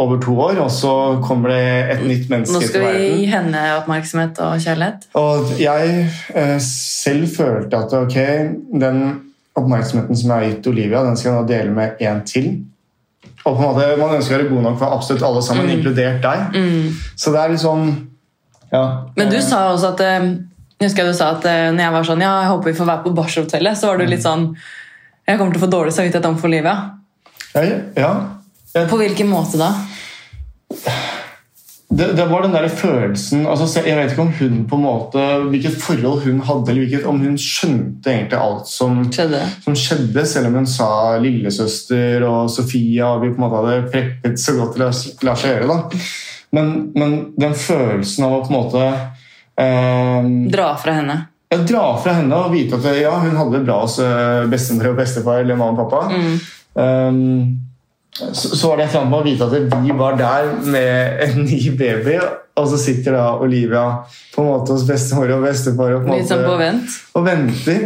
over 0.01 0.21
to 0.23 0.35
år, 0.39 0.61
og 0.63 0.69
så 0.71 0.91
kommer 1.25 1.51
det 1.51 1.65
et 1.97 2.05
nytt 2.05 2.29
menneske 2.31 2.61
til 2.61 2.79
verden. 2.79 2.93
Nå 2.95 3.01
skal 3.01 3.01
vi 3.01 3.09
gi 3.09 3.25
henne 3.33 3.63
oppmerksomhet 3.81 4.39
og 4.45 4.63
kjærlighet. 4.63 5.09
Og 5.19 5.51
jeg 5.59 5.97
eh, 6.31 6.55
selv 6.63 7.27
følte 7.35 7.81
at 7.83 7.97
ok, 7.99 8.17
den 8.85 9.01
oppmerksomheten 9.55 10.21
som 10.21 10.31
jeg 10.31 10.35
har 10.37 10.47
gitt 10.53 10.71
Olivia, 10.71 11.03
den 11.03 11.19
skal 11.19 11.31
jeg 11.31 11.41
nå 11.41 11.51
dele 11.51 11.75
med 11.75 12.01
en 12.07 12.23
til. 12.27 12.49
Og 13.45 13.51
på 13.51 13.59
en 13.59 13.67
måte, 13.67 13.91
Man 13.99 14.15
ønsker 14.15 14.37
å 14.37 14.39
være 14.39 14.49
god 14.53 14.67
nok 14.69 14.79
for 14.79 14.95
absolutt 14.95 15.27
alle 15.27 15.43
sammen, 15.45 15.69
inkludert 15.75 16.23
deg. 16.23 16.59
Så 17.19 17.35
det 17.35 17.43
er 17.43 17.51
litt 17.53 17.61
sånn 17.61 17.89
ja. 18.71 18.85
Men 19.15 19.29
du 19.29 19.37
sa 19.43 19.67
også 19.71 19.91
at 19.93 20.01
eh, 20.03 20.29
jeg 20.79 20.89
husker 20.89 21.07
du 21.07 21.13
sa 21.15 21.29
at 21.37 21.45
eh, 21.47 21.71
når 21.71 21.83
jeg 21.85 21.93
var 21.95 22.03
sånn, 22.09 22.21
ja, 22.25 22.33
jeg 22.43 22.49
håper 22.51 22.71
vi 22.71 22.77
får 22.77 22.89
være 22.91 23.03
på 23.05 23.13
barselhotellet, 23.15 23.77
så 23.79 23.87
var 23.91 23.97
du 24.01 24.05
litt 24.11 24.23
sånn 24.25 24.49
Jeg 25.25 25.39
kommer 25.39 25.53
til 25.55 25.61
å 25.61 25.65
få 25.65 25.71
dårlig 25.71 25.93
samvittighet 25.95 26.25
om 26.29 26.35
for 26.37 26.47
Olivia. 26.51 26.75
ja, 27.55 27.63
ja. 27.95 28.13
Jeg- 28.75 28.89
På 28.91 28.97
hvilken 28.99 29.29
måte 29.31 29.57
da? 29.57 29.69
Det, 31.95 32.07
det 32.17 32.25
var 32.27 32.41
den 32.43 32.51
der 32.55 32.65
følelsen 32.67 33.43
altså, 33.47 33.67
Jeg 33.85 33.95
vet 33.95 34.11
ikke 34.11 34.23
om 34.25 34.31
hun 34.39 34.55
på 34.67 34.75
en 34.79 34.83
måte 34.83 35.21
hvilket 35.51 35.75
forhold 35.79 36.23
hun 36.25 36.39
hadde, 36.43 36.71
eller 36.73 36.81
hvilket, 36.87 37.05
om 37.07 37.19
hun 37.21 37.37
skjønte 37.39 38.09
egentlig 38.11 38.39
alt 38.41 38.67
som, 38.67 38.97
Skjedde? 39.13 39.41
som 39.63 39.77
skjedde, 39.77 40.25
selv 40.27 40.49
om 40.49 40.57
hun 40.59 40.67
sa 40.67 40.89
lillesøster 41.23 42.25
og 42.27 42.49
Sofia 42.51 43.13
og 43.13 43.21
vi 43.23 43.29
på 43.31 43.37
en 43.39 43.45
måte 43.45 43.61
hadde 43.61 43.91
preppet 43.93 44.41
så 44.41 44.57
godt 44.57 44.75
det 44.81 44.89
lar- 45.29 45.39
seg 45.39 45.53
gjøre. 45.61 45.77
Men, 46.57 46.73
men 46.97 47.15
den 47.39 47.53
følelsen 47.55 48.25
av 48.27 48.33
å 48.39 48.41
på 48.47 48.51
en 48.51 48.57
måte 48.57 48.83
Dra 50.51 50.73
fra 50.77 50.97
henne. 50.97 51.19
Ja, 51.53 51.57
dra 51.61 51.83
fra 52.01 52.15
henne 52.17 52.35
og 52.47 52.51
vite 52.55 52.75
at 52.79 52.97
ja, 52.97 53.13
hun 53.21 53.35
hadde 53.37 53.59
det 53.59 53.65
bra 53.67 53.77
hos 53.83 53.99
eh, 54.03 54.45
bestemor 54.51 54.89
og 54.91 54.97
bestefar 54.99 55.43
eller 55.43 55.59
mamma 55.59 55.85
og 55.85 55.91
pappa. 55.91 56.09
Um, 56.75 57.59
så, 58.15 58.49
så 58.55 58.69
var 58.71 58.77
det 58.79 58.87
et 58.87 58.95
eller 58.95 59.01
annet 59.05 59.11
med 59.13 59.19
å 59.19 59.27
vite 59.27 59.45
at 59.45 59.85
vi 59.85 59.95
var 59.99 60.17
der 60.19 60.49
med 60.65 61.23
en 61.25 61.41
ny 61.45 61.59
baby, 61.77 62.17
og 62.55 62.67
så 62.71 62.79
sitter 62.79 63.15
da 63.17 63.25
Olivia 63.43 63.83
på 64.33 64.43
en 64.43 64.49
måte 64.53 64.75
hos 64.75 64.85
bestemor 64.87 65.31
og 65.35 65.43
bestefar 65.43 65.97
og, 65.97 66.05
på 66.05 66.13
måte, 66.13 66.29
sånn 66.31 66.45
på 66.47 66.55
vent. 66.59 66.95
og 67.15 67.25
venter. 67.27 67.83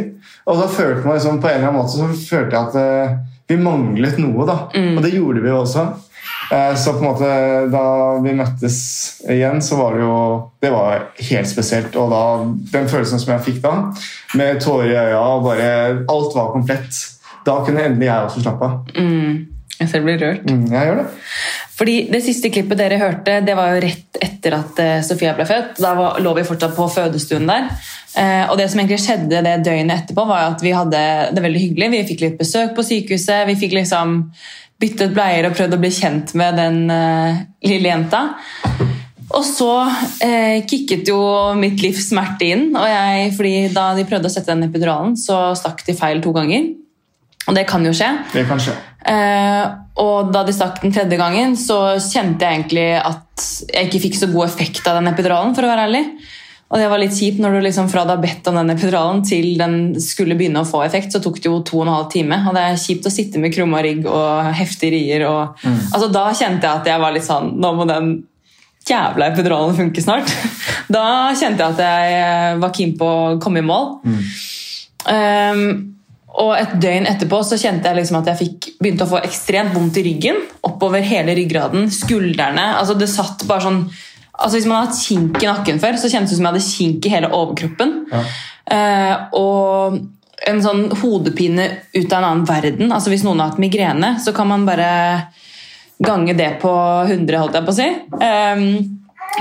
Og 0.50 0.62
da 0.62 0.68
følte 0.72 1.06
man 1.06 1.18
liksom, 1.18 1.42
på 1.42 1.50
en 1.50 1.58
eller 1.60 1.72
annen 1.72 1.82
måte 1.82 1.98
så 1.98 2.10
følte 2.30 2.56
jeg 2.56 2.70
at 2.70 2.78
eh, 2.82 3.18
vi 3.50 3.58
manglet 3.62 4.22
noe. 4.22 4.46
da, 4.46 4.60
Og 4.98 5.02
det 5.06 5.14
gjorde 5.16 5.42
vi 5.46 5.50
jo 5.52 5.60
også. 5.64 5.86
Eh, 6.52 6.76
så 6.76 6.94
på 6.94 7.04
en 7.04 7.06
måte 7.12 7.30
da 7.70 7.84
vi 8.24 8.34
møttes 8.38 8.80
igjen, 9.30 9.62
så 9.62 9.78
var 9.78 9.96
det 9.96 10.02
jo 10.02 10.16
Det 10.62 10.72
var 10.74 11.06
helt 11.30 11.50
spesielt. 11.50 11.96
Og 11.96 12.10
da, 12.14 12.24
den 12.74 12.90
følelsen 12.90 13.22
som 13.22 13.36
jeg 13.36 13.46
fikk 13.46 13.62
da, 13.66 13.76
med 14.40 14.62
tårer 14.64 14.92
i 14.92 14.98
øya 14.98 15.22
og 15.22 15.46
bare 15.46 15.70
Alt 16.10 16.36
var 16.36 16.52
komplett. 16.56 17.06
Da 17.46 17.62
kunne 17.66 17.86
endelig 17.86 18.10
jeg 18.10 18.28
også 18.28 18.44
slappe 18.44 18.68
av. 18.68 18.98
Mm. 18.98 19.48
Jeg 19.80 19.88
selv 19.94 20.10
blir 20.10 20.20
rørt. 20.20 20.50
Mm, 20.50 20.66
jeg 20.74 20.90
gjør 20.90 20.98
det. 21.00 21.08
Fordi 21.80 21.96
Det 22.12 22.20
siste 22.26 22.50
klippet 22.52 22.80
dere 22.82 22.98
hørte, 23.00 23.38
det 23.46 23.56
var 23.56 23.72
jo 23.72 23.84
rett 23.86 24.18
etter 24.20 24.56
at 24.58 24.82
eh, 24.84 24.98
Sofia 25.08 25.32
ble 25.38 25.46
født. 25.48 25.80
Da 25.80 25.94
var, 25.96 26.20
lå 26.20 26.34
vi 26.36 26.44
fortsatt 26.48 26.76
på 26.76 26.88
fødestuen 26.92 27.48
der. 27.48 27.70
Eh, 28.20 28.50
og 28.50 28.58
Det 28.60 28.68
som 28.72 28.82
egentlig 28.82 29.00
skjedde 29.06 29.44
det 29.46 29.56
døgnet 29.64 30.04
etterpå, 30.04 30.26
var 30.28 30.50
at 30.50 30.66
vi 30.66 30.76
hadde 30.76 31.04
det 31.32 31.46
veldig 31.46 31.62
hyggelig. 31.64 31.92
Vi 31.94 32.08
fikk 32.12 32.26
litt 32.26 32.42
besøk 32.42 32.76
på 32.76 32.84
sykehuset. 32.84 33.48
Vi 33.48 33.56
fikk 33.62 33.78
liksom 33.80 34.20
byttet 34.80 35.14
bleier 35.16 35.50
og 35.50 35.56
prøvd 35.58 35.76
å 35.76 35.82
bli 35.82 35.92
kjent 35.92 36.34
med 36.40 36.60
den 36.60 36.86
uh, 36.92 37.42
lille 37.68 37.92
jenta. 37.92 38.24
Og 39.30 39.44
så 39.46 39.72
eh, 40.26 40.64
kicket 40.66 41.10
jo 41.12 41.20
mitt 41.60 41.82
livs 41.84 42.08
smerte 42.10 42.48
inn. 42.50 42.70
Og 42.74 42.86
jeg, 42.90 43.32
fordi 43.38 43.56
Da 43.76 43.92
de 43.98 44.08
prøvde 44.10 44.30
å 44.30 44.34
sette 44.34 44.50
den 44.50 44.66
epiduralen, 44.66 45.14
så 45.20 45.52
stakk 45.58 45.84
de 45.86 45.94
feil 45.98 46.24
to 46.24 46.34
ganger. 46.34 46.72
Og 47.50 47.58
det 47.58 47.68
kan 47.70 47.86
jo 47.86 47.94
skje. 47.96 48.10
Det 48.34 48.48
kan 48.50 48.62
skje. 48.62 48.74
Eh, 49.10 49.66
og 50.02 50.34
da 50.34 50.44
de 50.48 50.54
stakk 50.56 50.82
den 50.82 50.94
tredje 50.96 51.18
gangen, 51.20 51.56
så 51.60 52.00
kjente 52.02 52.46
jeg 52.46 52.58
egentlig 52.58 52.90
at 52.98 53.46
jeg 53.70 53.90
ikke 53.90 54.04
fikk 54.08 54.20
så 54.20 54.30
god 54.34 54.50
effekt 54.50 54.90
av 54.90 55.00
den 55.00 55.12
epiduralen. 55.14 55.56
for 55.56 55.66
å 55.66 55.72
være 55.72 55.88
ærlig. 55.90 56.04
Og 56.70 56.78
det 56.78 56.90
var 56.92 57.02
litt 57.02 57.16
kjipt 57.18 57.40
når 57.42 57.56
du 57.56 57.64
liksom 57.66 57.88
fra 57.90 58.04
du 58.06 58.12
har 58.14 58.22
bedt 58.22 58.46
om 58.50 58.58
den 58.60 58.70
epiduralen 58.76 59.24
til 59.26 59.56
den 59.58 59.78
skulle 60.04 60.38
begynne 60.38 60.62
å 60.62 60.70
få 60.70 60.84
effekt, 60.86 61.16
så 61.16 61.22
tok 61.24 61.40
det 61.42 61.50
jo 61.50 61.62
to 61.66 61.80
og 61.80 61.88
en 61.88 61.94
halv 61.96 62.10
time. 62.14 62.38
Og 62.46 62.54
det 62.54 62.66
er 62.66 62.82
kjipt 62.82 63.10
å 63.10 63.14
sitte 63.14 63.42
med 63.42 63.54
krumma 63.56 63.82
rygg 63.86 64.06
og 64.06 64.52
heftige 64.58 64.94
rier. 64.94 65.26
Og, 65.30 65.64
altså, 65.66 66.12
da 66.14 66.28
kjente 66.30 66.70
jeg 66.70 66.84
at 66.84 66.92
jeg 66.92 67.02
var 67.02 67.16
litt 67.16 67.26
sånn 67.26 67.56
Nå 67.58 67.74
må 67.78 67.90
den 67.90 68.20
jævla 68.90 69.32
epiduralen 69.34 69.78
funke 69.78 70.04
snart. 70.06 70.34
Da 70.90 71.30
kjente 71.38 71.62
jeg 71.62 71.76
at 71.76 71.82
jeg 71.86 72.54
var 72.64 72.72
keen 72.74 72.96
på 72.98 73.06
å 73.06 73.34
komme 73.42 73.62
i 73.62 73.66
mål. 73.66 73.92
Um, 75.06 75.66
og 76.40 76.54
et 76.56 76.72
døgn 76.82 77.06
etterpå 77.10 77.44
så 77.46 77.60
kjente 77.62 77.90
jeg 77.90 78.00
liksom 78.00 78.18
at 78.20 78.32
jeg 78.32 78.40
fikk, 78.40 78.68
begynte 78.82 79.06
å 79.06 79.12
få 79.12 79.20
ekstremt 79.22 79.76
vondt 79.76 80.00
i 80.02 80.06
ryggen. 80.08 80.40
Oppover 80.66 81.06
hele 81.06 81.36
ryggraden, 81.38 81.90
skuldrene. 81.94 82.66
altså 82.80 82.96
det 82.98 83.10
satt 83.12 83.46
bare 83.50 83.66
sånn, 83.68 83.84
altså 84.40 84.58
Hvis 84.58 84.68
man 84.70 84.80
har 84.80 84.88
hatt 84.88 85.02
kink 85.04 85.42
i 85.44 85.50
nakken 85.50 85.82
før, 85.82 85.98
så 86.00 86.12
kjennes 86.12 86.32
det 86.32 86.38
som 86.40 86.48
jeg 86.48 86.54
hadde 86.54 86.70
kink 86.70 87.06
i 87.06 87.12
hele 87.14 87.32
overkroppen. 87.36 87.94
Ja. 88.12 88.24
Eh, 88.70 89.16
og 89.38 90.00
en 90.50 90.62
sånn 90.64 90.86
hodepine 91.02 91.66
ut 91.92 92.14
av 92.14 92.22
en 92.22 92.30
annen 92.30 92.48
verden. 92.48 92.94
altså 92.96 93.12
Hvis 93.12 93.26
noen 93.28 93.42
har 93.42 93.52
hatt 93.52 93.62
migrene, 93.62 94.16
så 94.24 94.34
kan 94.36 94.48
man 94.50 94.66
bare 94.68 94.90
gange 96.00 96.34
det 96.38 96.54
på 96.62 96.72
100, 96.72 97.38
holdt 97.42 97.58
jeg 97.58 97.68
på 97.68 97.74
å 97.74 97.80
si. 97.80 97.88
Um, 98.24 99.00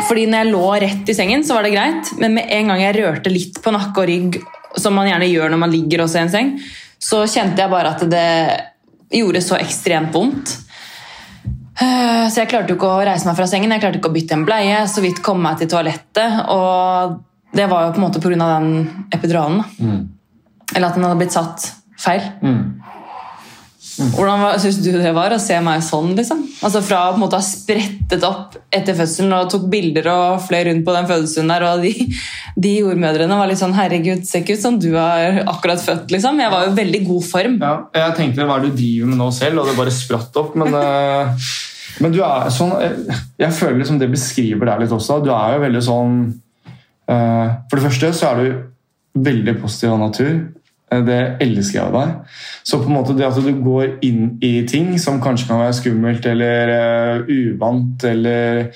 fordi 0.09 0.27
når 0.29 0.43
jeg 0.43 0.53
lå 0.53 0.65
rett 0.83 1.11
i 1.11 1.17
sengen, 1.17 1.45
så 1.47 1.57
var 1.57 1.67
det 1.67 1.75
greit, 1.75 2.11
men 2.19 2.35
med 2.37 2.51
en 2.55 2.73
gang 2.73 2.83
jeg 2.83 2.97
rørte 2.99 3.33
litt 3.33 3.61
på 3.63 3.73
nakke 3.75 4.03
og 4.03 4.11
rygg, 4.11 4.41
som 4.79 4.97
man 4.99 5.09
gjerne 5.09 5.31
gjør 5.31 5.55
når 5.55 5.63
man 5.63 5.73
ligger 5.73 6.03
også 6.05 6.19
i 6.19 6.25
en 6.27 6.33
seng, 6.33 6.51
så 6.99 7.23
kjente 7.31 7.63
jeg 7.63 7.73
bare 7.73 7.95
at 7.95 8.03
det 8.11 8.27
gjorde 9.15 9.43
så 9.45 9.57
ekstremt 9.59 10.13
vondt. 10.15 10.57
Eh, 11.81 12.29
Så 12.29 12.43
jeg 12.43 12.51
klarte 12.51 12.73
jo 12.73 12.77
ikke 12.77 12.91
å 12.91 13.05
reise 13.07 13.29
meg 13.29 13.37
fra 13.39 13.47
sengen, 13.47 13.71
jeg 13.73 13.81
klarte 13.81 14.01
ikke 14.01 14.11
å 14.11 14.17
bytte 14.17 14.37
en 14.37 14.45
bleie, 14.49 14.83
så 14.91 15.01
vidt 15.05 15.23
komme 15.25 15.47
meg 15.47 15.61
til 15.61 15.71
toalettet, 15.71 16.43
og 16.53 17.19
det 17.57 17.69
var 17.71 17.87
jo 17.87 17.95
på 17.95 18.03
en 18.03 18.07
måte 18.09 18.21
av 18.21 18.61
den 18.61 19.07
epiduralen. 19.15 19.63
Mm. 19.79 20.09
Eller 20.75 20.89
at 20.89 20.95
den 20.99 21.07
hadde 21.07 21.21
blitt 21.23 21.33
satt 21.33 21.71
feil. 21.99 22.21
Mm. 22.43 22.79
Hvordan 23.99 24.61
syns 24.63 24.77
du 24.85 24.93
det 24.95 25.11
var 25.15 25.33
å 25.35 25.39
se 25.43 25.57
meg 25.65 25.81
sånn? 25.83 26.13
liksom? 26.15 26.45
Altså 26.63 26.83
Fra 26.87 27.01
å 27.09 27.15
på 27.15 27.19
en 27.19 27.23
måte 27.25 27.39
ha 27.41 27.43
sprettet 27.43 28.23
opp 28.27 28.55
etter 28.75 28.95
fødselen 28.95 29.35
og 29.35 29.49
tok 29.51 29.65
bilder 29.73 30.07
og 30.13 30.45
fløy 30.45 30.61
rundt 30.69 30.85
på 30.87 30.95
den 30.95 31.09
fødselen 31.09 31.51
der, 31.51 31.65
og 31.67 31.83
de, 31.83 31.93
de 32.55 32.75
jordmødrene 32.77 33.39
var 33.41 33.51
litt 33.51 33.59
sånn 33.59 33.75
'herregud, 33.75 34.23
ser 34.27 34.45
ikke 34.45 34.55
ut 34.59 34.63
som 34.63 34.79
du 34.79 34.93
har 34.95 35.41
akkurat 35.51 35.83
født'. 35.83 36.13
liksom. 36.15 36.39
Jeg 36.39 36.51
var 36.53 36.67
jo 36.67 36.73
i 36.73 36.79
veldig 36.79 37.03
god 37.09 37.25
form. 37.27 37.59
Ja, 37.59 37.75
jeg 37.95 38.17
tenkte 38.21 38.47
hva 38.47 38.59
er 38.59 38.67
det 38.67 38.71
du 38.71 38.83
driver 38.83 39.11
med 39.11 39.19
nå 39.19 39.31
selv, 39.35 39.59
og 39.59 39.67
det 39.67 39.79
bare 39.81 39.95
spratt 39.95 40.39
opp. 40.43 40.55
Men, 40.55 40.75
eh, 40.85 41.35
men 42.01 42.13
du 42.15 42.21
er 42.25 42.51
sånn 42.55 42.75
eh, 42.83 43.17
Jeg 43.41 43.55
føler 43.57 43.81
liksom 43.81 43.99
det 44.01 44.11
beskriver 44.13 44.69
deg 44.71 44.85
litt 44.85 44.95
også. 44.95 45.21
Du 45.25 45.31
er 45.35 45.57
jo 45.57 45.65
veldig 45.65 45.83
sånn 45.85 46.15
eh, 47.11 47.47
For 47.71 47.77
det 47.79 47.85
første 47.87 48.13
så 48.17 48.31
er 48.31 48.41
du 48.43 49.23
veldig 49.29 49.55
positiv 49.63 49.95
av 49.95 50.03
natur. 50.05 50.35
Eh, 50.93 51.05
Det 51.09 51.21
elsker 51.45 51.79
jeg 51.81 51.87
av 51.87 51.97
deg. 51.97 52.35
Så 52.65 52.81
på 52.83 52.91
en 52.91 52.97
måte 52.99 53.17
det 53.19 53.27
at 53.29 53.41
du 53.43 53.53
går 53.65 53.99
inn 54.07 54.37
i 54.45 54.53
ting 54.69 54.93
som 55.03 55.23
kanskje 55.25 55.49
kan 55.51 55.63
være 55.65 55.79
skummelt 55.81 56.29
eller 56.31 57.25
uvant 57.29 58.05
eller 58.05 58.69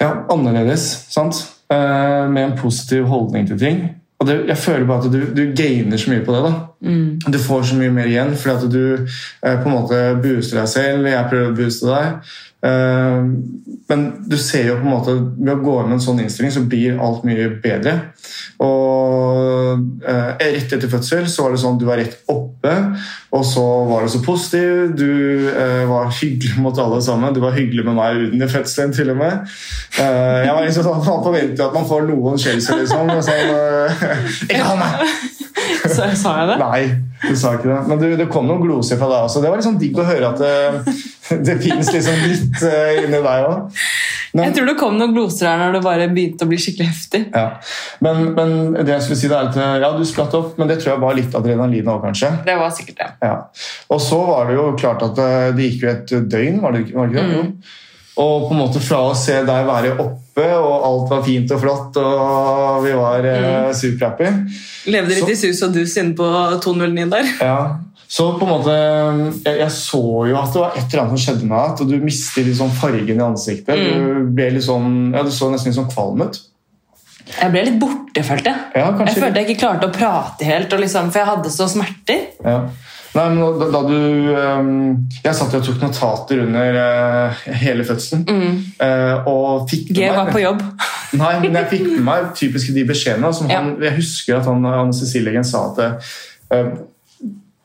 ja, 0.00 0.10
annerledes, 0.32 0.86
sant? 1.12 1.44
Med 1.70 2.42
en 2.42 2.56
positiv 2.58 3.06
holdning 3.08 3.46
til 3.48 3.58
ting. 3.58 3.78
Og 4.20 4.28
det, 4.28 4.34
jeg 4.50 4.60
føler 4.60 4.86
bare 4.86 5.06
at 5.06 5.12
du, 5.12 5.20
du 5.34 5.54
gainer 5.56 5.98
så 5.98 6.12
mye 6.12 6.22
på 6.26 6.34
det. 6.34 6.42
da. 6.44 6.52
Du 7.26 7.38
får 7.40 7.68
så 7.70 7.78
mye 7.78 7.92
mer 7.94 8.10
igjen 8.10 8.34
fordi 8.36 8.54
at 8.54 8.72
du 8.72 8.84
eh, 9.04 9.56
på 9.60 9.68
en 9.68 9.76
måte 9.76 10.00
booster 10.22 10.60
deg 10.60 10.70
selv. 10.70 11.08
Jeg 11.08 11.30
prøver 11.30 11.52
å 11.52 11.56
booste 11.58 11.88
deg. 11.90 12.34
Eh, 12.64 13.24
men 13.88 14.04
du 14.24 14.36
ser 14.40 14.70
jo 14.70 14.78
på 14.78 14.86
en 14.86 14.94
måte 14.94 15.14
ved 15.36 15.52
å 15.52 15.60
gå 15.60 15.74
inn 15.82 15.90
med 15.90 15.98
en 15.98 16.04
sånn 16.04 16.22
innstilling, 16.22 16.52
så 16.54 16.64
blir 16.68 17.00
alt 17.02 17.26
mye 17.28 17.50
bedre. 17.60 17.98
Og 18.64 19.82
eh, 20.08 20.30
rett 20.40 20.72
etter 20.72 20.88
fødsel 20.88 21.28
så 21.28 21.44
var 21.44 21.54
det 21.54 21.60
sånn 21.60 21.76
du 21.80 21.84
var 21.88 22.00
rett 22.00 22.16
oppe, 22.32 22.72
og 23.34 23.44
så 23.44 23.64
var 23.90 24.06
du 24.06 24.12
så 24.14 24.22
positiv. 24.24 24.94
Du 24.96 25.50
eh, 25.50 25.84
var 25.90 26.12
hyggelig 26.22 26.56
mot 26.64 26.80
alle 26.80 27.02
sammen. 27.04 27.36
Du 27.36 27.42
var 27.44 27.56
hyggelig 27.58 27.84
med 27.84 27.98
meg 28.00 28.24
under 28.30 28.52
fødselen, 28.56 28.96
til 28.96 29.12
og 29.12 29.20
med. 29.20 29.56
Eh, 30.00 30.44
jeg 30.46 30.52
var 30.56 30.64
liksom 30.64 30.88
sånn, 30.88 31.02
Man 31.04 31.24
forventer 31.28 31.68
at 31.68 31.76
man 31.76 31.88
får 31.90 32.08
noen 32.08 32.40
skjellsord, 32.40 32.84
liksom. 32.84 33.12
og 33.12 33.24
Sånn, 33.28 33.56
eh, 33.58 34.20
ikke 34.54 34.76
meg! 34.80 35.43
Så 35.96 36.08
sa 36.18 36.34
jeg 36.40 36.50
det? 36.52 36.56
Nei, 36.60 36.82
du 37.24 37.34
sa 37.38 37.54
ikke 37.56 37.70
det. 37.70 37.80
Men 37.90 38.00
du, 38.00 38.06
det 38.18 38.28
kom 38.32 38.48
noen 38.48 38.62
gloser 38.64 39.00
fra 39.00 39.10
deg 39.10 39.28
også. 39.28 39.42
Det 39.44 39.52
var 39.52 39.60
liksom 39.60 39.78
digg 39.80 40.00
å 40.00 40.06
høre 40.06 40.32
at 40.32 40.40
det, 40.44 41.38
det 41.46 41.58
fins 41.62 41.92
liksom 41.94 42.24
litt 42.26 42.64
uh, 42.64 43.04
inni 43.04 43.20
deg 43.24 43.48
òg. 43.48 43.78
Jeg 44.34 44.54
tror 44.56 44.66
det 44.66 44.74
kom 44.80 44.96
noen 44.98 45.14
gloser 45.14 45.46
her 45.46 45.60
når 45.60 45.76
det 45.76 45.82
bare 45.84 46.08
begynte 46.10 46.46
å 46.46 46.50
bli 46.50 46.58
skikkelig 46.58 46.88
heftig. 46.90 47.22
Ja. 47.30 47.44
Men, 48.02 48.32
men, 48.34 48.56
det 48.80 48.96
jeg 48.96 49.06
skulle 49.06 49.20
si 49.20 49.30
det 49.30 49.38
er 49.38 49.52
at 49.52 49.84
ja, 49.84 49.92
du 49.94 50.02
spratt 50.08 50.34
opp, 50.34 50.56
men 50.58 50.70
det 50.70 50.80
tror 50.80 50.96
jeg 50.96 51.02
var 51.04 51.14
litt 51.18 51.38
adrenalin 51.38 51.92
òg, 51.92 52.02
kanskje. 52.08 52.32
Det 52.48 52.58
var 52.58 52.74
sikkert 52.74 52.98
det. 52.98 53.08
Ja. 53.22 53.36
Og 53.94 54.02
så 54.02 54.18
var 54.26 54.50
det 54.50 54.58
jo 54.58 54.66
klart 54.80 55.06
at 55.06 55.22
eh, 55.22 55.52
det 55.54 55.70
gikk 55.70 55.86
jo 55.86 55.92
et 55.92 56.14
døgn, 56.34 56.58
var 56.64 56.74
det, 56.74 56.88
var 56.96 57.06
det 57.06 57.14
ikke 57.14 57.26
det? 57.30 57.44
Mm. 57.44 57.80
Og 58.14 58.44
på 58.46 58.54
en 58.54 58.60
måte 58.60 58.82
fra 58.82 59.00
å 59.08 59.14
se 59.18 59.40
deg 59.42 59.66
være 59.66 59.96
oppe, 59.98 60.44
og 60.54 60.74
alt 60.86 61.10
var 61.10 61.24
fint 61.26 61.50
og 61.54 61.62
flott, 61.62 61.96
og 61.98 62.84
vi 62.84 62.92
var 62.94 63.26
eh, 63.26 63.44
mm. 63.44 63.72
superhappy 63.78 64.28
Levde 64.90 65.16
litt 65.16 65.26
så, 65.26 65.32
i 65.32 65.38
sus 65.40 65.62
og 65.66 65.74
dus 65.74 65.96
inne 65.98 66.14
på 66.18 66.28
209 66.62 67.10
der. 67.10 67.32
Ja, 67.42 67.58
så 68.14 68.28
på 68.38 68.46
en 68.46 68.52
måte, 68.52 68.74
jeg, 69.42 69.58
jeg, 69.58 69.70
så 69.74 70.00
jo 70.28 70.38
at 70.38 70.52
det 70.54 70.60
var 70.60 70.76
et 70.78 70.84
eller 70.84 71.02
annet 71.02 71.16
som 71.16 71.22
skjedde 71.24 71.48
med 71.48 71.56
deg. 71.56 71.70
At 71.72 71.88
du 71.90 71.94
mistet 72.04 72.50
sånn 72.58 72.74
fargen 72.76 73.18
i 73.18 73.24
ansiktet. 73.24 73.80
Mm. 73.80 74.34
Du 74.36 74.60
sånn, 74.62 74.90
ja, 75.16 75.24
du 75.26 75.32
så 75.34 75.48
nesten 75.50 75.72
litt 75.72 75.78
sånn 75.80 75.90
kvalm 75.90 76.22
ut. 76.22 76.38
Jeg 77.24 77.50
ble 77.50 77.62
litt 77.66 77.78
borte, 77.80 78.22
følte 78.26 78.52
jeg. 78.52 78.66
Ja, 78.76 78.90
jeg 79.00 79.16
følte 79.16 79.40
jeg 79.40 79.48
ikke 79.48 79.62
klarte 79.64 79.88
å 79.88 79.94
prate 79.94 80.46
helt, 80.46 80.76
liksom, 80.84 81.08
for 81.10 81.22
jeg 81.22 81.30
hadde 81.30 81.54
så 81.54 81.66
smerter. 81.72 82.26
Ja. 82.44 82.58
Nei, 83.14 83.24
men 83.30 83.58
da, 83.60 83.66
da 83.70 83.80
du 83.86 83.98
um, 84.34 84.70
Jeg 85.22 85.36
satt 85.38 85.54
og 85.54 85.62
tok 85.62 85.82
notater 85.84 86.40
under 86.42 86.78
uh, 86.78 87.44
hele 87.62 87.86
fødselen. 87.86 88.24
Mm. 88.26 88.56
Uh, 88.80 89.28
og 89.30 89.68
fikk 89.70 89.92
G 89.94 90.08
var 90.10 90.32
på 90.34 90.42
jobb. 90.42 90.64
Nei, 91.20 91.36
men 91.44 91.60
jeg 91.60 91.70
fikk 91.70 91.84
med 91.92 92.02
meg 92.08 92.32
typisk 92.34 92.72
de 92.74 92.82
beskjedene. 92.88 93.30
Som 93.36 93.52
ja. 93.52 93.60
han, 93.60 93.76
jeg 93.82 93.94
husker 94.00 94.40
at 94.40 94.50
han, 94.50 94.66
anestesilegen 94.66 95.46
sa 95.46 95.68
at 95.70 96.10
uh, 96.50 96.72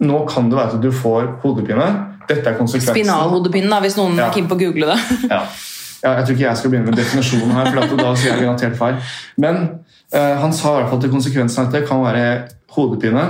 nå 0.05 0.21
kan 0.29 0.51
det 0.51 0.59
være 0.59 0.77
at 0.77 0.85
du 0.85 0.91
får 0.93 1.33
hodepine. 1.41 1.89
Dette 2.29 2.45
er 2.45 2.59
konsekvensen. 2.59 2.93
Spinalhodepine, 2.93 3.81
hvis 3.87 3.97
noen 3.97 4.21
ja. 4.21 4.29
er 4.29 4.37
keen 4.37 4.47
på 4.51 4.59
å 4.59 4.61
google 4.61 4.93
det. 4.93 5.01
ja. 5.33 5.41
ja. 5.41 6.13
Jeg 6.13 6.27
tror 6.27 6.35
ikke 6.37 6.45
jeg 6.45 6.57
skal 6.61 6.71
begynne 6.71 6.93
med 6.93 6.95
definisjonen 7.01 7.57
her, 7.57 7.73
for 7.73 7.99
da 7.99 8.11
sier 8.15 8.29
jeg 8.31 8.45
garantert 8.45 8.77
feil. 8.79 9.01
Men 9.43 9.57
han 10.13 10.53
sa 10.55 10.71
i 10.71 10.77
hvert 10.77 10.93
fall 10.93 11.01
at 11.03 11.11
konsekvensen 11.11 11.65
av 11.65 11.73
dette 11.73 11.89
kan 11.89 11.99
være 12.05 12.23
hodepine. 12.79 13.27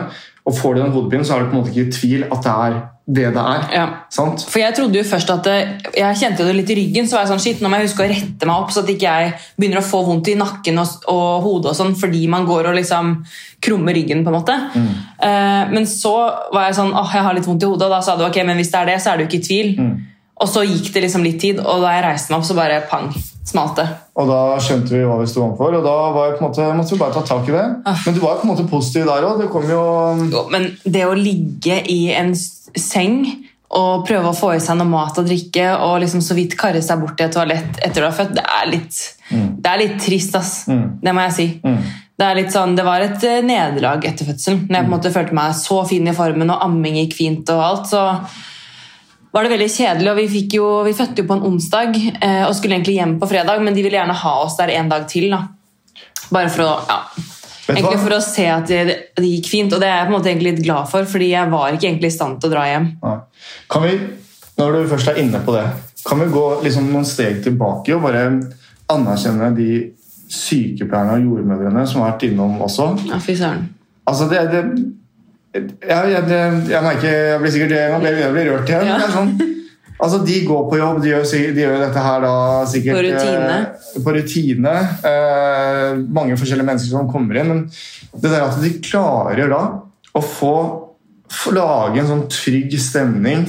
Og 0.48 0.56
får 0.58 0.76
du 0.76 0.82
den 0.82 0.94
hodepinen, 0.96 1.26
så 1.28 1.36
er 1.36 1.44
du 1.44 1.52
på 1.52 1.58
en 1.58 1.62
måte 1.62 1.74
ikke 1.74 1.90
i 1.90 1.94
tvil 1.94 2.26
at 2.30 2.46
det 2.46 2.56
er 2.56 2.80
det 3.10 3.30
det 3.34 3.42
er. 3.42 3.64
Ja. 3.74 3.86
Sant? 4.14 4.44
For 4.46 4.62
Jeg 4.62 4.76
trodde 4.78 5.00
jo 5.00 5.06
først 5.08 5.32
at 5.34 5.48
det, 5.48 5.56
jeg 5.98 6.18
kjente 6.20 6.46
det 6.46 6.54
litt 6.54 6.70
i 6.70 6.78
ryggen, 6.78 7.08
så 7.10 7.18
var 7.18 7.24
jeg 7.24 7.32
sånn 7.32 7.42
shit, 7.42 7.62
nå 7.62 7.72
må 7.72 7.80
jeg 7.80 7.90
huske 7.90 8.06
å 8.06 8.10
rette 8.12 8.50
meg 8.50 8.54
opp, 8.54 8.74
så 8.74 8.84
at 8.84 8.92
ikke 8.94 9.14
jeg 9.16 9.32
begynner 9.58 9.82
å 9.82 9.88
få 9.88 10.04
vondt 10.06 10.30
i 10.30 10.36
nakken 10.38 10.78
og, 10.82 11.08
og 11.10 11.30
hodet 11.46 11.72
og 11.72 11.80
sånn, 11.80 11.96
fordi 11.98 12.22
man 12.30 12.46
går 12.50 12.70
og 12.70 12.78
liksom 12.78 13.16
krummer 13.66 13.98
ryggen. 13.98 14.22
på 14.26 14.30
en 14.30 14.38
måte. 14.38 14.60
Mm. 14.76 14.92
Uh, 15.24 15.64
men 15.74 15.90
så 15.90 16.14
var 16.54 16.70
jeg 16.70 16.78
sånn 16.78 16.94
åh, 16.94 17.18
jeg 17.18 17.26
har 17.26 17.38
litt 17.38 17.50
vondt 17.50 17.66
i 17.66 17.72
hodet, 17.72 17.90
og 17.90 17.98
da 17.98 18.02
sa 18.06 18.18
du 18.20 18.28
ok, 18.28 18.40
men 18.46 18.62
hvis 18.62 18.70
det 18.76 18.84
er 18.84 18.94
det, 18.94 19.00
så 19.02 19.14
er 19.14 19.18
du 19.18 19.26
ikke 19.26 19.42
i 19.42 19.48
tvil. 19.50 19.74
Mm. 19.80 19.92
Og 20.40 20.54
så 20.54 20.64
gikk 20.68 20.94
det 20.94 21.04
liksom 21.08 21.26
litt 21.26 21.42
tid, 21.42 21.64
og 21.66 21.82
da 21.84 21.98
jeg 21.98 22.06
reiste 22.06 22.32
meg 22.32 22.40
opp, 22.44 22.48
så 22.48 22.60
bare 22.62 22.84
pang, 22.92 23.10
smalt 23.50 23.80
det. 23.80 23.88
Og 24.20 24.30
da 24.30 24.40
skjønte 24.64 24.94
vi 24.94 25.04
hva 25.08 25.20
vi 25.22 25.28
sto 25.30 25.44
overfor, 25.46 25.78
og 25.80 25.86
da 25.86 25.96
var 26.16 26.30
jeg 26.30 26.38
på 26.38 26.44
en 26.44 26.48
måte, 26.48 26.72
måtte 26.78 26.96
vi 26.96 27.02
bare 27.02 27.16
ta 27.16 27.26
tak 27.28 27.50
i 27.50 27.56
det. 27.56 27.68
Ah. 27.90 28.02
Men 28.06 28.18
du 28.18 28.24
var 28.24 28.40
på 28.40 28.48
en 28.48 28.54
måte 28.54 28.68
positiv 28.70 29.08
der 29.10 29.28
òg. 29.28 29.44
Det 29.44 29.52
kom 29.54 29.70
jo 29.70 29.84
Jo, 30.32 30.44
men 30.54 30.72
det 30.84 31.06
å 31.08 31.16
ligge 31.18 31.80
i 31.90 32.02
en 32.16 32.36
seng 32.36 33.24
og 33.70 34.06
prøve 34.08 34.32
å 34.32 34.36
få 34.36 34.56
i 34.56 34.62
seg 34.64 34.80
noe 34.80 34.90
mat 34.90 35.18
og 35.22 35.28
drikke 35.30 35.66
og 35.86 36.00
liksom 36.02 36.24
så 36.26 36.34
vidt 36.38 36.56
karre 36.58 36.82
seg 36.82 37.02
bort 37.04 37.20
i 37.22 37.28
et 37.28 37.34
toalett 37.36 37.82
etter 37.86 38.02
du 38.02 38.08
har 38.08 38.16
født, 38.18 38.34
det 38.40 38.46
er 38.50 38.70
litt, 38.72 39.02
mm. 39.30 39.50
det 39.62 39.72
er 39.72 39.82
litt 39.84 39.98
trist, 40.02 40.38
ass. 40.40 40.54
Mm. 40.70 40.86
Det 41.04 41.14
må 41.14 41.26
jeg 41.28 41.36
si. 41.38 41.48
Mm. 41.62 41.82
Det, 42.20 42.30
er 42.30 42.50
sånn, 42.52 42.74
det 42.80 42.86
var 42.88 43.06
et 43.06 43.26
eh, 43.30 43.44
nederlag 43.46 44.08
etter 44.10 44.28
fødselen. 44.28 44.64
Når 44.66 44.80
jeg 44.80 44.88
på 44.88 44.90
en 44.90 44.96
måte 44.96 45.14
følte 45.14 45.38
meg 45.38 45.60
så 45.60 45.84
fin 45.90 46.10
i 46.10 46.16
formen 46.18 46.50
og 46.50 46.66
amming 46.66 46.98
gikk 47.04 47.14
fint 47.20 47.54
og 47.54 47.62
alt, 47.68 47.92
så 47.94 48.08
var 49.32 49.46
det 49.46 49.54
veldig 49.54 49.70
kjedelig. 49.70 50.12
og 50.12 50.20
Vi, 50.20 50.44
jo, 50.58 50.68
vi 50.86 50.94
fødte 50.98 51.24
jo 51.24 51.30
på 51.30 51.38
en 51.38 51.48
onsdag 51.52 51.98
eh, 51.98 52.44
og 52.48 52.56
skulle 52.58 52.78
egentlig 52.78 53.00
hjem 53.00 53.18
på 53.22 53.30
fredag, 53.30 53.62
men 53.64 53.76
de 53.76 53.84
ville 53.86 54.00
gjerne 54.00 54.18
ha 54.24 54.36
oss 54.44 54.58
der 54.60 54.74
en 54.78 54.90
dag 54.92 55.08
til. 55.10 55.30
da. 55.34 55.44
Bare 56.34 56.50
for 56.54 56.66
å, 56.66 56.72
ja, 56.90 57.00
egentlig 57.74 58.00
for 58.02 58.16
å 58.18 58.22
se 58.24 58.48
at 58.52 58.70
det, 58.70 58.98
det, 59.18 59.28
gikk 59.28 59.52
fint, 59.52 59.74
og 59.74 59.82
det 59.82 59.90
er 59.90 60.02
jeg 60.02 60.08
på 60.08 60.14
en 60.14 60.18
måte 60.18 60.32
egentlig 60.32 60.54
litt 60.54 60.66
glad 60.66 60.90
for, 60.92 61.10
fordi 61.10 61.32
jeg 61.34 61.52
var 61.54 61.76
ikke 61.76 61.90
egentlig 61.92 62.12
i 62.12 62.18
stand 62.18 62.40
til 62.40 62.50
å 62.50 62.56
dra 62.56 62.66
hjem. 62.70 62.90
Ja. 63.04 63.16
Kan 63.72 63.86
vi, 63.86 63.94
Når 64.60 64.76
du 64.76 64.90
først 64.92 65.14
er 65.14 65.22
inne 65.22 65.42
på 65.46 65.56
det, 65.56 65.66
kan 66.06 66.20
vi 66.22 66.30
gå 66.34 66.46
liksom 66.66 66.90
noen 66.92 67.08
steg 67.08 67.42
tilbake 67.46 67.96
og 67.96 68.06
bare 68.08 68.24
anerkjenne 68.90 69.52
de 69.56 69.72
sykepleierne 70.30 71.18
og 71.18 71.26
jordmødrene 71.26 71.86
som 71.90 72.04
har 72.04 72.14
vært 72.14 72.26
innom 72.30 72.58
også? 72.66 72.92
Ja, 73.10 73.20
fy 73.22 73.36
søren. 73.38 73.68
Altså, 74.10 74.26
det, 74.32 74.42
det 74.50 74.64
ja, 75.54 76.02
jeg, 76.06 76.26
jeg, 76.70 76.82
merker 76.86 77.08
Jeg 77.10 77.40
blir 77.42 77.54
sikkert 77.54 77.72
jeg 77.74 78.02
blir, 78.02 78.20
jeg 78.22 78.34
blir 78.36 78.52
rørt 78.52 78.70
igjen. 78.70 78.90
Ja. 78.90 78.98
Sånn, 79.10 79.32
altså, 79.98 80.20
de 80.26 80.42
går 80.48 80.68
på 80.70 80.82
jobb, 80.82 81.00
de 81.04 81.14
gjør, 81.14 81.24
de 81.56 81.64
gjør, 81.64 81.78
dette 81.86 82.04
her 82.06 82.26
da 82.26 82.34
sikkert 82.70 83.00
På 83.00 83.06
rutine. 83.06 83.56
Eh, 83.56 84.04
på 84.06 84.18
rutine. 84.18 84.76
Eh, 85.12 85.88
mange 86.20 86.38
forskjellige 86.40 86.70
mennesker 86.70 86.94
som 86.94 87.10
kommer 87.10 87.42
inn. 87.42 87.54
Men 87.54 87.66
det 88.14 88.30
der 88.30 88.46
at 88.46 88.62
de 88.62 88.76
klarer 88.86 89.50
da 89.52 89.64
å 90.14 90.22
få, 90.26 90.54
få 91.34 91.56
lage 91.58 92.02
en 92.02 92.12
sånn 92.14 92.30
trygg 92.32 92.78
stemning 92.82 93.48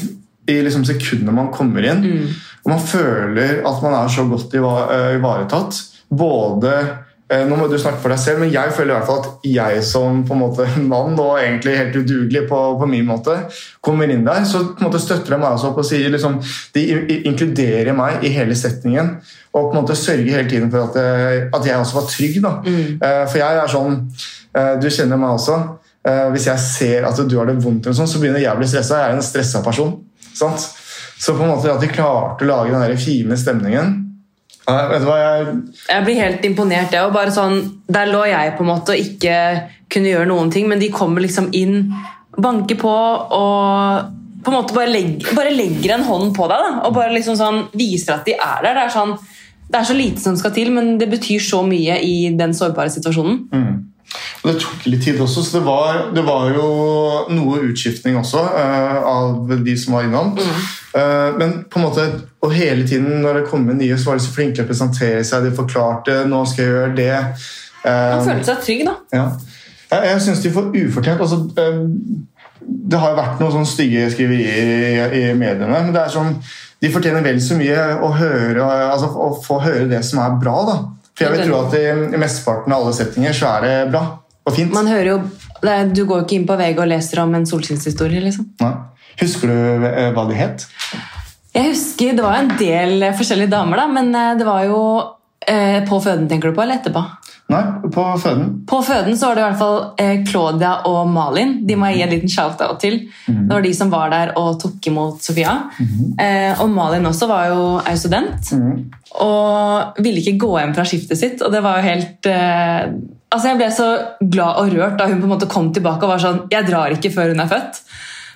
i 0.50 0.56
liksom 0.64 0.82
sekundene 0.88 1.36
man 1.36 1.52
kommer 1.54 1.84
inn, 1.86 2.00
mm. 2.02 2.30
og 2.64 2.72
man 2.72 2.80
føler 2.82 3.60
at 3.66 3.82
man 3.84 3.94
er 4.00 4.10
så 4.10 4.24
godt 4.28 4.56
eh, 4.56 5.12
ivaretatt. 5.18 5.78
Både 6.10 6.72
nå 7.30 7.54
må 7.54 7.68
du 7.70 7.76
snakke 7.78 8.00
for 8.02 8.10
deg 8.10 8.18
selv, 8.18 8.40
men 8.42 8.50
jeg 8.50 8.72
føler 8.74 8.90
i 8.90 8.96
hvert 8.96 9.06
fall 9.06 9.20
at 9.22 9.44
jeg 9.46 9.82
som 9.86 10.24
på 10.26 10.34
en 10.34 10.40
måte 10.42 10.66
mann, 10.92 11.14
og 11.14 11.38
egentlig 11.38 11.76
helt 11.78 11.98
udugelig 12.00 12.42
på, 12.50 12.58
på 12.80 12.88
min 12.90 13.06
måte, 13.06 13.36
kommer 13.86 14.10
inn 14.10 14.24
der. 14.26 14.42
Så 14.48 14.64
på 14.72 14.82
en 14.82 14.88
måte 14.88 15.02
støtter 15.02 15.36
de 15.36 15.38
meg 15.38 15.54
også 15.54 15.70
opp 15.70 15.78
og 15.82 15.86
sier 15.86 16.10
liksom, 16.10 16.40
De 16.74 16.82
inkluderer 17.30 17.94
meg 17.94 18.26
i 18.26 18.32
hele 18.34 18.56
setningen. 18.58 19.14
Og 19.54 19.70
på 19.70 19.70
en 19.70 19.80
måte 19.80 19.98
sørger 19.98 20.40
hele 20.40 20.50
tiden 20.50 20.74
for 20.74 20.90
at, 20.90 20.98
jeg, 20.98 21.46
at 21.54 21.70
jeg 21.70 21.78
også 21.78 22.00
var 22.00 22.10
trygg. 22.10 22.42
da. 22.42 22.52
Mm. 22.66 22.98
Eh, 22.98 23.22
for 23.30 23.40
jeg 23.42 23.62
er 23.62 23.72
sånn 23.76 24.02
Du 24.82 24.88
kjenner 24.90 25.18
meg 25.20 25.36
også. 25.36 25.60
Hvis 26.34 26.48
jeg 26.48 26.62
ser 26.64 27.04
at 27.06 27.18
du 27.28 27.36
har 27.38 27.46
det 27.46 27.60
vondt, 27.62 27.86
eller 27.86 27.94
sånn, 27.94 28.08
så 28.10 28.18
begynner 28.18 28.42
jeg 28.42 28.50
å 28.50 28.58
bli 28.58 28.66
stressa. 28.66 28.98
Jeg 28.98 29.12
er 29.12 29.18
en 29.18 29.26
stressa 29.26 29.60
person. 29.62 29.92
Sant? 30.34 30.64
Så 31.20 31.36
på 31.36 31.44
en 31.44 31.52
måte 31.52 31.70
at 31.70 31.82
de 31.82 31.90
klarte 31.92 32.42
å 32.42 32.48
lage 32.48 32.72
den 32.72 32.82
der 32.82 32.98
fine 32.98 33.38
stemningen 33.38 34.09
Nei, 34.70 34.86
vet 34.92 35.02
du 35.02 35.08
hva, 35.08 35.18
jeg... 35.18 35.58
jeg 35.88 36.06
blir 36.06 36.22
helt 36.22 36.46
imponert. 36.46 36.94
Jeg, 36.94 37.12
bare 37.14 37.34
sånn, 37.34 37.60
der 37.90 38.10
lå 38.10 38.22
jeg 38.30 38.54
på 38.56 38.64
en 38.64 38.70
måte 38.70 38.94
og 38.94 39.02
ikke 39.02 39.36
kunne 39.90 40.12
gjøre 40.12 40.30
noen 40.30 40.52
ting, 40.54 40.68
men 40.70 40.80
de 40.82 40.90
kommer 40.94 41.24
liksom 41.24 41.50
inn, 41.56 41.90
banker 42.40 42.78
på 42.78 42.94
og 42.94 44.16
på 44.40 44.52
en 44.52 44.56
måte 44.56 44.76
bare, 44.76 44.88
legger, 44.88 45.34
bare 45.36 45.52
legger 45.52 45.96
en 45.96 46.06
hånd 46.06 46.30
på 46.36 46.46
deg 46.48 46.62
da, 46.64 46.70
og 46.88 46.94
bare 46.96 47.12
liksom 47.12 47.36
sånn, 47.36 47.64
viser 47.76 48.16
at 48.16 48.28
de 48.28 48.36
er 48.38 48.64
der. 48.64 48.78
Det 48.78 48.84
er, 48.86 48.92
sånn, 48.94 49.14
det 49.68 49.80
er 49.80 49.88
så 49.90 49.96
lite 49.96 50.24
som 50.24 50.38
skal 50.40 50.54
til, 50.56 50.72
men 50.76 50.94
det 51.00 51.10
betyr 51.10 51.42
så 51.44 51.60
mye 51.66 51.98
i 52.06 52.14
den 52.38 52.54
sårbare 52.56 52.92
situasjonen. 52.94 53.42
Mm. 53.52 53.79
Det 54.40 54.54
tok 54.56 54.86
litt 54.88 55.02
tid 55.04 55.18
også, 55.20 55.42
så 55.44 55.58
det 55.58 55.66
var, 55.66 55.98
det 56.16 56.22
var 56.24 56.46
jo 56.54 56.66
noe 57.28 57.58
utskiftning 57.68 58.16
også 58.16 58.40
uh, 58.40 59.00
av 59.04 59.50
de 59.66 59.74
som 59.76 59.98
var 59.98 60.06
innom. 60.06 60.30
Mm. 60.32 60.60
Uh, 60.94 61.28
men 61.36 61.52
på 61.68 61.76
en 61.76 61.84
måte, 61.84 62.06
og 62.40 62.54
hele 62.56 62.86
tiden 62.88 63.20
når 63.20 63.40
det 63.40 63.50
kom 63.50 63.66
med 63.68 63.82
nye, 63.82 63.98
så 64.00 64.10
var 64.10 64.20
de 64.20 64.24
så 64.24 64.32
flinke 64.32 64.56
til 64.56 64.64
å 64.64 64.70
presentere 64.70 65.26
seg. 65.28 65.44
De 65.44 65.52
forklarte 65.58 66.22
'nå 66.24 66.40
skal 66.48 66.64
jeg 66.64 66.72
gjøre 66.72 66.94
det'. 66.96 67.44
Uh, 67.84 67.90
Han 67.90 68.24
følte 68.30 68.48
seg 68.48 68.62
trygg, 68.64 68.84
da. 68.88 68.94
Ja. 69.12 69.26
Jeg, 69.90 70.08
jeg 70.08 70.22
syns 70.24 70.40
de 70.44 70.54
får 70.54 70.72
ufortjent 70.78 71.20
altså, 71.20 71.38
Det 72.62 72.98
har 73.02 73.10
jo 73.10 73.16
vært 73.18 73.40
noen 73.40 73.54
sånne 73.56 73.66
stygge 73.66 74.04
skriverier 74.14 74.70
i, 74.70 75.20
i, 75.20 75.34
mediene, 75.34 75.68
men 75.72 75.92
det 75.92 76.04
er 76.04 76.12
sånn, 76.14 76.36
de 76.80 76.92
fortjener 76.92 77.24
vel 77.26 77.40
så 77.42 77.58
mye 77.58 77.84
å, 77.98 78.12
høre, 78.14 78.64
altså, 78.64 79.10
å 79.10 79.34
få 79.44 79.58
høre 79.66 79.88
det 79.90 80.00
som 80.06 80.22
er 80.24 80.40
bra. 80.40 80.56
da. 80.68 80.78
For 81.12 81.26
jeg 81.26 81.36
vil 81.36 81.50
tro 81.50 81.60
at 81.66 81.76
i, 81.76 81.84
i 82.16 82.20
mesteparten 82.24 82.72
av 82.72 82.86
alle 82.86 82.96
settinger 82.96 83.36
så 83.36 83.52
er 83.58 83.66
det 83.66 83.76
bra 83.92 84.04
og 84.46 84.56
fint. 84.56 84.72
Man 84.72 84.88
hører 84.90 85.12
jo, 85.12 85.20
Du 85.92 86.04
går 86.06 86.22
jo 86.22 86.24
ikke 86.24 86.36
inn 86.38 86.48
på 86.48 86.56
VG 86.56 86.78
og 86.80 86.88
leser 86.88 87.22
om 87.22 87.34
en 87.36 87.46
solskinnshistorie, 87.46 88.22
liksom. 88.24 88.50
Nei. 88.62 88.74
Husker 89.20 89.50
du 89.50 89.86
eh, 89.86 90.10
hva 90.16 90.24
de 90.30 90.36
het? 90.38 90.66
Jeg 91.54 91.72
husker, 91.72 92.14
Det 92.16 92.24
var 92.24 92.38
en 92.38 92.52
del 92.60 93.10
forskjellige 93.18 93.52
damer, 93.52 93.82
da, 93.82 93.88
men 93.92 94.14
eh, 94.14 94.36
det 94.40 94.46
var 94.48 94.64
jo 94.68 94.80
Eh, 95.48 95.88
på 95.88 95.96
føden, 96.04 96.28
tenker 96.28 96.50
du 96.50 96.54
på, 96.54 96.62
eller 96.62 96.78
etterpå? 96.78 97.00
Nei, 97.50 97.62
på 97.90 98.02
føden. 98.20 98.50
På 98.68 98.78
føden 98.84 99.16
så 99.18 99.30
var 99.30 99.38
det 99.38 99.42
i 99.42 99.44
hvert 99.46 99.58
fall 99.58 99.78
eh, 99.98 100.20
Claudia 100.28 100.72
og 100.86 101.08
Malin. 101.10 101.54
De 101.66 101.78
må 101.80 101.88
jeg 101.88 101.96
gi 101.96 102.04
en 102.04 102.12
liten 102.12 102.30
shout-out 102.30 102.78
til. 102.82 102.98
Det 103.26 103.48
var 103.48 103.64
de 103.64 103.72
som 103.74 103.90
var 103.90 104.12
der 104.12 104.34
og 104.38 104.60
tok 104.62 104.90
imot 104.92 105.24
Sofia. 105.24 105.56
Eh, 105.80 106.60
og 106.60 106.68
Malin 106.70 107.08
også 107.08 107.26
var 107.30 107.48
jo 107.50 107.64
er 107.80 107.96
student. 107.98 108.52
Og 109.24 110.04
ville 110.04 110.20
ikke 110.22 110.36
gå 110.44 110.52
hjem 110.60 110.76
fra 110.76 110.84
skiftet 110.86 111.18
sitt. 111.18 111.42
Og 111.42 111.50
det 111.56 111.64
var 111.64 111.80
jo 111.80 111.88
helt 111.88 112.30
eh, 112.30 112.92
Altså 113.32 113.48
Jeg 113.52 113.58
ble 113.60 113.68
så 113.70 113.88
glad 114.20 114.56
og 114.58 114.72
rørt 114.74 114.96
da 114.98 115.06
hun 115.06 115.20
på 115.22 115.28
en 115.28 115.34
måte 115.36 115.46
kom 115.50 115.68
tilbake 115.72 116.02
og 116.02 116.10
var 116.14 116.22
sånn 116.22 116.40
Jeg 116.50 116.66
drar 116.66 116.90
ikke 116.96 117.12
før 117.14 117.30
hun 117.34 117.40
er 117.44 117.50
født. 117.50 117.82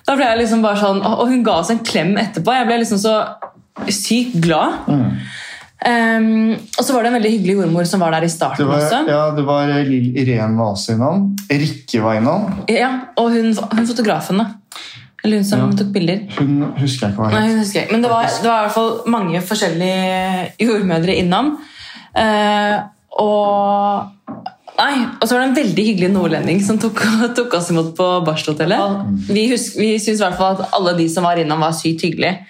Da 0.07 0.15
ble 0.15 0.27
jeg 0.29 0.39
liksom 0.43 0.61
bare 0.63 0.77
sånn, 0.79 1.01
Og 1.03 1.27
hun 1.27 1.43
ga 1.43 1.57
oss 1.63 1.71
en 1.73 1.79
klem 1.83 2.13
etterpå. 2.21 2.53
Jeg 2.55 2.67
ble 2.69 2.77
liksom 2.83 3.01
så 3.01 3.15
sykt 3.91 4.37
glad. 4.45 4.85
Um, 5.85 6.53
og 6.55 6.81
så 6.81 6.93
var 6.95 7.03
det 7.03 7.09
en 7.11 7.17
veldig 7.19 7.29
hyggelig 7.33 7.55
jordmor 7.59 7.85
som 7.85 7.99
var 8.01 8.13
der 8.15 8.23
i 8.23 8.29
Det 8.29 8.33
starten 8.33 8.65
var, 8.69 8.79
også. 8.79 9.01
ja, 9.11 9.23
det 9.35 9.43
var 9.45 9.67
Lill 9.85 10.15
Irén 10.17 10.55
var 10.57 10.71
også 10.73 10.95
innom. 10.95 11.25
Rikke 11.51 12.01
var 12.01 12.15
innom. 12.21 12.45
Ja, 12.71 12.87
og 13.19 13.33
hun, 13.35 13.51
hun 13.75 13.85
fotografen, 13.89 14.39
da. 14.39 14.45
Eller 15.25 15.41
hun 15.41 15.45
som 15.45 15.59
Ja. 15.59 15.67
tok 15.77 15.91
bilder. 15.93 16.23
Hun 16.39 16.55
husker 16.79 17.07
jeg 17.07 17.13
ikke 17.13 17.21
hva 17.25 17.31
Nei, 17.33 17.41
het. 17.43 17.51
hun 17.51 17.59
husker 17.59 17.79
jeg. 17.81 17.91
Men 17.91 18.01
det 18.05 18.09
var, 18.09 18.23
det 18.23 18.49
var 18.49 18.59
i 18.63 18.65
hvert 18.65 18.77
fall 18.79 18.91
mange 19.17 19.41
forskjellige 19.41 20.51
jordmødre 20.63 21.15
innom. 21.21 21.51
Uh, 22.15 22.77
og 23.19 24.44
Nei, 24.75 24.95
og 25.21 25.23
så 25.23 25.35
var 25.37 25.41
det 25.45 25.49
en 25.51 25.57
veldig 25.61 25.83
hyggelig 25.87 26.09
nordlending 26.11 26.57
som 26.65 26.77
tok, 26.81 26.99
tok 27.37 27.53
oss 27.55 27.69
imot 27.71 27.93
på 27.95 28.07
barselhotellet. 28.27 29.05
Vi, 29.29 29.45
husk- 29.53 29.77
vi 29.79 29.93
syns 30.03 30.19
i 30.19 30.25
hvert 30.25 30.35
fall 30.39 30.57
at 30.57 30.73
alle 30.75 30.95
de 30.97 31.05
som 31.11 31.23
var 31.23 31.39
innom, 31.39 31.61
var 31.63 31.71
sykt 31.77 32.03
hyggelige. 32.03 32.41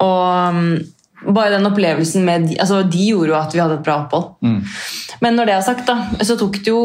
Og 0.00 0.54
mm, 0.58 0.74
bare 1.36 1.54
den 1.56 1.68
opplevelsen 1.68 2.24
med 2.24 2.50
altså 2.60 2.82
de 2.88 3.06
gjorde 3.10 3.32
jo 3.32 3.38
at 3.40 3.56
vi 3.56 3.62
hadde 3.64 3.78
et 3.80 3.84
bra 3.86 3.96
opphold. 4.04 4.28
Mm. 4.44 4.60
Men 5.24 5.36
når 5.40 5.48
det 5.50 5.54
er 5.56 5.64
sagt, 5.66 5.86
da, 5.88 5.96
så 6.24 6.36
tok 6.40 6.60
det 6.60 6.70
jo 6.72 6.82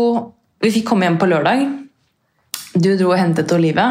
Vi 0.64 0.72
fikk 0.72 0.86
komme 0.90 1.06
hjem 1.06 1.20
på 1.22 1.28
lørdag. 1.30 1.62
Du 2.76 2.90
dro 2.98 3.12
og 3.12 3.20
hentet 3.20 3.52
Olivia. 3.56 3.86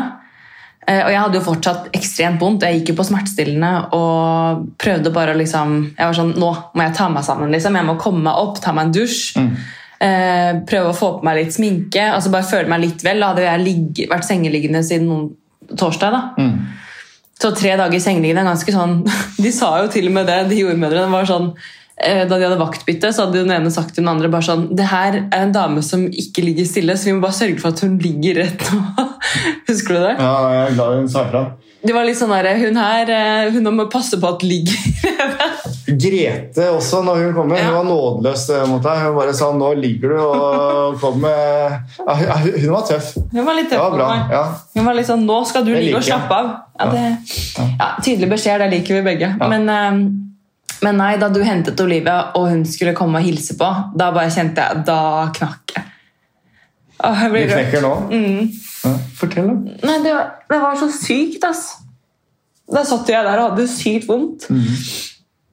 Eh, 0.88 1.00
Og 1.04 1.10
jeg 1.12 1.20
hadde 1.20 1.38
jo 1.38 1.44
fortsatt 1.44 1.86
ekstremt 1.96 2.40
vondt. 2.42 2.64
Jeg 2.66 2.80
gikk 2.80 2.90
jo 2.92 2.96
på 2.98 3.06
smertestillende 3.08 3.70
og 3.96 4.64
prøvde 4.80 5.12
bare 5.14 5.32
å 5.36 5.38
liksom 5.38 5.76
Jeg 5.94 6.08
var 6.08 6.16
sånn 6.18 6.32
Nå 6.40 6.50
må 6.74 6.82
jeg 6.88 6.96
ta 6.98 7.08
meg 7.12 7.24
sammen. 7.28 7.52
liksom. 7.52 7.76
Jeg 7.78 7.88
må 7.88 7.94
komme 8.00 8.24
meg 8.26 8.40
opp, 8.40 8.60
ta 8.64 8.72
meg 8.76 8.88
en 8.88 8.96
dusj. 8.96 9.38
Eh, 10.04 10.50
prøve 10.68 10.90
å 10.90 10.96
få 10.96 11.10
på 11.18 11.24
meg 11.26 11.38
litt 11.38 11.54
sminke. 11.56 12.02
altså 12.12 12.32
Bare 12.32 12.48
føle 12.48 12.68
meg 12.70 12.82
litt 12.84 13.04
vel. 13.06 13.22
Da 13.22 13.32
hadde 13.32 13.46
jeg 13.46 13.62
ligge, 13.64 14.08
vært 14.10 14.26
sengeliggende 14.28 14.82
siden 14.84 15.08
noen, 15.08 15.30
torsdag. 15.80 16.12
da. 16.12 16.20
Mm. 16.38 16.58
Så 17.40 17.50
tre 17.56 17.72
dager 17.80 18.02
sengeliggende 18.02 18.44
er 18.44 18.52
ganske 18.52 18.72
sånn 18.72 18.92
De 19.44 19.50
sa 19.52 19.72
jo 19.82 19.88
til 19.90 20.06
og 20.06 20.14
med 20.14 20.28
det, 20.30 20.36
de 20.52 20.60
jordmødrene. 20.60 21.10
var 21.10 21.26
sånn, 21.28 21.48
eh, 21.98 22.22
Da 22.28 22.36
de 22.38 22.46
hadde 22.46 22.60
vaktbytte, 22.60 23.10
så 23.10 23.26
hadde 23.26 23.42
den 23.42 23.54
ene 23.56 23.72
sagt 23.74 23.94
til 23.96 24.04
den 24.04 24.12
andre 24.12 24.30
bare 24.32 24.46
sånn 24.46 24.68
Det 24.76 24.86
her 24.92 25.18
er 25.24 25.40
en 25.40 25.54
dame 25.56 25.82
som 25.82 26.04
ikke 26.06 26.44
ligger 26.44 26.68
stille, 26.68 26.96
så 26.96 27.10
vi 27.10 27.16
må 27.16 27.24
bare 27.24 27.40
sørge 27.40 27.58
for 27.62 27.74
at 27.74 27.82
hun 27.84 27.98
ligger 28.02 28.42
rett 28.44 28.64
nå. 28.70 29.08
Husker 29.70 29.96
du 29.96 30.00
det? 30.04 30.14
Ja, 30.20 30.34
jeg 30.52 30.62
er 30.68 30.76
glad 30.78 30.98
hun 31.00 31.10
sa 31.10 31.24
ifra. 31.26 31.44
Det 31.84 31.92
var 31.92 32.04
litt 32.08 32.16
sånn 32.16 32.30
der, 32.32 32.54
Hun 32.56 32.76
her 32.80 33.10
eh, 33.12 33.50
hun 33.52 33.66
må 33.76 33.84
passe 33.92 34.16
på 34.20 34.28
at 34.34 34.42
ligger 34.42 34.78
Grete 35.86 36.64
også, 36.72 37.02
når 37.04 37.18
hun 37.20 37.34
kommer, 37.36 37.58
Ja. 37.60 37.66
hun 37.68 37.74
var 37.76 37.84
nådeløs 37.84 38.44
eh, 38.50 38.64
mot 38.70 38.82
deg. 38.82 39.02
Hun 39.04 39.16
bare 39.18 39.34
sa 39.36 39.50
'nå 39.52 39.68
ligger 39.78 40.08
du', 40.14 40.22
og 40.24 40.98
kom 41.00 41.20
med 41.20 41.78
ja, 41.98 42.14
hun- 42.40 42.70
var 42.72 42.86
tøff. 42.88 43.14
Hun 43.32 43.44
var 43.44 43.54
litt 43.54 43.68
tøff 43.70 43.78
var 43.80 43.90
bra. 43.98 44.08
meg. 44.16 44.30
Ja. 44.32 44.44
Hun 44.74 44.84
var 44.86 44.94
litt 44.94 45.06
sånn 45.06 45.24
'Nå 45.26 45.46
skal 45.46 45.64
du 45.64 45.74
ligge 45.74 45.96
og 45.96 46.02
slappe 46.02 46.30
av'. 46.32 46.52
Ja, 46.80 46.90
det, 46.90 47.18
Tydelig 48.02 48.30
beskjed, 48.30 48.58
det 48.64 48.70
liker 48.72 49.02
vi 49.02 49.02
begge. 49.14 49.36
Men, 49.38 49.68
eh, 49.68 50.10
men 50.82 50.96
nei, 50.96 51.16
da 51.16 51.28
du 51.28 51.42
hentet 51.44 51.78
Olivia, 51.80 52.32
og 52.34 52.48
hun 52.48 52.64
skulle 52.64 52.94
komme 52.94 53.16
og 53.18 53.24
hilse 53.24 53.54
på, 53.56 53.68
da 53.96 54.10
bare 54.10 54.30
kjente 54.30 54.56
jeg 54.56 54.84
Da 54.86 55.30
knakk 55.32 55.76
jeg. 55.76 55.83
Jeg 57.04 57.48
Du 57.48 57.52
knekker 57.54 57.82
nå. 57.84 57.94
Mm. 58.10 58.50
Ja. 58.84 58.92
Fortell, 59.18 59.46
da. 59.48 59.76
Nei, 59.88 59.98
det 60.04 60.14
var, 60.14 60.30
det 60.50 60.60
var 60.62 60.78
så 60.80 60.88
sykt, 60.92 61.44
ass. 61.48 61.64
Da 62.72 62.82
satt 62.88 63.08
jeg 63.12 63.24
der 63.26 63.40
og 63.42 63.52
hadde 63.52 63.68
sykt 63.68 64.08
vondt. 64.08 64.48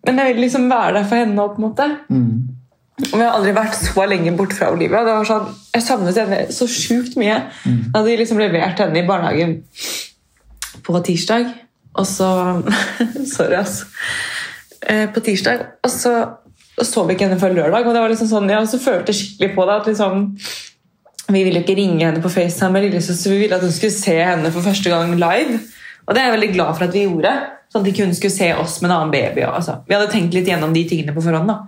Men 0.06 0.18
jeg 0.22 0.32
ville 0.32 0.46
liksom 0.48 0.70
være 0.72 0.94
der 1.00 1.08
for 1.10 1.16
henne. 1.22 1.36
på 1.36 1.60
en 1.62 1.68
måte. 1.68 1.88
Mm. 2.10 2.58
Og 3.02 3.18
jeg 3.18 3.26
har 3.26 3.36
aldri 3.38 3.54
vært 3.56 3.78
så 3.80 4.06
lenge 4.10 4.34
bort 4.38 4.54
fra 4.54 4.72
Olivia. 4.74 5.02
Det 5.06 5.16
var 5.18 5.28
sånn, 5.28 5.48
jeg 5.74 5.84
savnet 5.86 6.18
henne 6.22 6.42
så 6.54 6.68
sjukt 6.70 7.18
mye. 7.18 7.40
Da 7.66 8.02
hadde 8.02 8.18
liksom 8.20 8.40
levert 8.42 8.80
henne 8.80 9.02
i 9.02 9.08
barnehagen 9.08 9.58
på 10.86 11.02
tirsdag, 11.06 11.50
og 11.98 12.06
så 12.08 12.28
Sorry, 13.34 13.58
altså. 13.58 13.86
Eh, 14.88 15.08
På 15.14 15.20
tirsdag, 15.22 15.66
og 15.84 15.92
så 15.94 16.14
så 16.82 17.04
vi 17.06 17.14
ikke 17.14 17.28
henne 17.28 17.38
før 17.42 17.54
lørdag. 17.54 17.86
Og 17.86 17.94
det 17.94 18.02
var 18.02 18.10
liksom 18.10 18.30
sånn, 18.32 18.48
jeg 18.50 18.58
også 18.64 18.80
følte 18.82 19.14
skikkelig 19.14 19.52
på 19.54 19.66
det. 19.68 19.74
at 19.82 19.90
liksom 19.92 20.24
vi 21.34 21.44
ville 21.48 21.64
ikke 21.64 21.78
ringe 21.78 22.06
henne 22.06 22.24
på 22.24 22.32
FaceTime 22.32 22.76
med 22.76 22.88
lillesøster, 22.88 23.34
vi 23.34 23.46
ville 23.46 23.58
at 23.58 23.66
hun 23.66 23.74
skulle 23.74 23.96
se 23.96 24.18
henne 24.18 24.52
for 24.54 24.66
første 24.66 24.92
gang 24.92 25.16
live. 25.16 25.60
Og 26.08 26.16
det 26.16 26.22
er 26.22 26.30
jeg 26.30 26.38
veldig 26.38 26.54
glad 26.56 26.78
for 26.78 26.88
at 26.88 26.96
vi 26.96 27.08
gjorde. 27.08 27.34
Sånn 27.72 27.86
at 27.86 27.92
ikke 27.94 28.06
hun 28.08 28.16
skulle 28.18 28.36
se 28.36 28.52
oss 28.60 28.82
med 28.82 28.90
en 28.90 28.98
annen 28.98 29.14
baby. 29.14 29.46
Altså. 29.48 29.80
Vi 29.88 29.96
hadde 29.96 30.12
tenkt 30.12 30.36
litt 30.36 30.50
gjennom 30.50 30.74
de 30.76 30.84
tingene 30.90 31.16
på 31.16 31.24
forhånd. 31.24 31.48
da. 31.48 31.60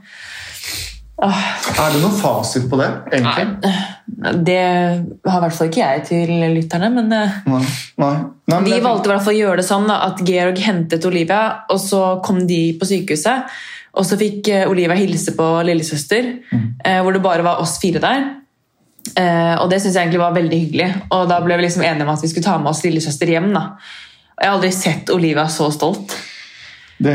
Er 1.23 1.93
det 1.93 2.02
noen 2.02 2.15
fasit 2.17 2.65
på 2.67 2.80
det, 2.82 2.89
egentlig? 3.13 3.71
det 4.43 4.60
har 4.60 5.38
i 5.38 5.43
hvert 5.45 5.56
fall 5.56 5.69
ikke 5.69 5.84
jeg 5.84 6.02
til 6.10 6.32
lytterne, 6.56 6.89
men 6.91 7.13
eh, 7.15 7.38
Nei. 7.47 7.62
Nei. 8.02 8.13
Nei 8.49 8.58
men 8.58 8.67
vi 8.67 8.82
valgte 8.84 9.08
i 9.08 9.13
hvert 9.13 9.23
fall 9.23 9.36
å 9.36 9.38
gjøre 9.38 9.62
det 9.62 9.67
sånn 9.67 9.88
da, 9.88 10.02
at 10.10 10.19
Georg 10.28 10.60
hentet 10.65 11.08
Olivia, 11.08 11.43
og 11.71 11.80
så 11.80 12.02
kom 12.26 12.43
de 12.49 12.62
på 12.80 12.89
sykehuset. 12.89 13.56
Og 13.93 14.08
så 14.10 14.17
fikk 14.19 14.49
eh, 14.52 14.67
Olivia 14.67 14.97
hilse 14.99 15.36
på 15.38 15.47
lillesøster, 15.69 16.32
mm. 16.52 16.67
hvor 17.06 17.15
det 17.15 17.23
bare 17.23 17.45
var 17.45 17.63
oss 17.63 17.78
fire 17.80 18.04
der. 18.04 18.26
Eh, 19.19 19.55
og 19.59 19.69
det 19.69 19.81
synes 19.81 19.97
jeg 19.97 20.05
egentlig 20.05 20.21
var 20.23 20.35
veldig 20.35 20.59
hyggelig. 20.59 20.89
Og 21.13 21.27
da 21.29 21.39
ble 21.43 21.57
vi 21.59 21.67
liksom 21.67 21.83
enige 21.85 22.07
om 22.07 22.13
at 22.15 22.23
vi 22.23 22.31
skulle 22.31 22.47
ta 22.47 22.57
med 22.61 22.71
oss 22.71 22.83
lillesøster 22.85 23.33
hjem. 23.35 23.51
da. 23.55 23.65
Jeg 24.39 24.49
har 24.49 24.55
aldri 24.57 24.71
sett 24.75 25.11
Olivia 25.13 25.47
så 25.51 25.69
stolt. 25.73 26.15
Det 27.03 27.13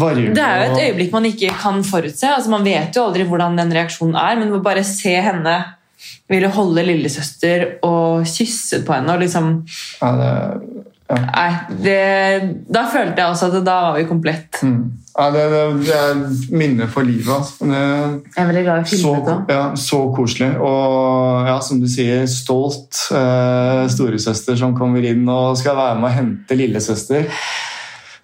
varierer 0.00 0.34
Det 0.34 0.42
er 0.42 0.60
jo 0.60 0.66
et 0.72 0.82
øyeblikk 0.86 1.12
man 1.12 1.26
ikke 1.28 1.54
kan 1.60 1.82
forutse. 1.84 2.28
altså 2.28 2.50
Man 2.50 2.64
vet 2.64 2.96
jo 2.96 3.06
aldri 3.08 3.26
hvordan 3.28 3.58
den 3.58 3.72
reaksjonen 3.74 4.16
er, 4.16 4.38
men 4.40 4.62
bare 4.62 4.84
se 4.86 5.14
henne 5.20 5.56
ville 6.30 6.48
holde 6.48 6.84
lillesøster 6.86 7.66
og 7.84 8.24
kysse 8.28 8.80
på 8.86 8.94
henne 8.96 9.12
og 9.12 9.20
liksom 9.20 9.50
Ja, 10.00 10.12
det, 10.20 10.30
ja. 11.10 11.16
Nei, 11.20 11.48
det, 11.84 11.96
da 12.72 12.86
følte 12.88 13.20
jeg 13.20 13.28
også 13.34 13.50
at 13.50 13.64
da 13.66 13.74
var 13.88 13.98
vi 13.98 14.06
komplett. 14.08 14.62
Mm. 14.64 14.78
Ja, 15.14 15.26
det, 15.30 15.42
det, 15.52 15.58
det 15.84 15.94
er 15.94 16.22
minner 16.56 16.88
for 16.90 17.06
livet. 17.06 17.28
Altså. 17.30 17.68
Jeg 17.68 18.40
er 18.40 18.48
veldig 18.48 18.62
glad 18.66 18.80
i 18.80 18.88
filmet 18.88 19.28
òg. 19.30 19.52
ja, 19.52 19.66
så 19.78 20.00
koselig. 20.16 20.48
Og 20.58 21.46
ja, 21.46 21.58
som 21.62 21.78
du 21.82 21.86
sier, 21.92 22.24
stolt 22.30 23.04
eh, 23.14 23.84
storesøster 23.92 24.58
som 24.58 24.74
kommer 24.74 25.04
inn 25.06 25.22
og 25.28 25.58
skal 25.60 25.76
være 25.78 26.00
med 26.00 26.08
å 26.08 26.14
hente 26.16 26.58
lillesøster. 26.58 27.28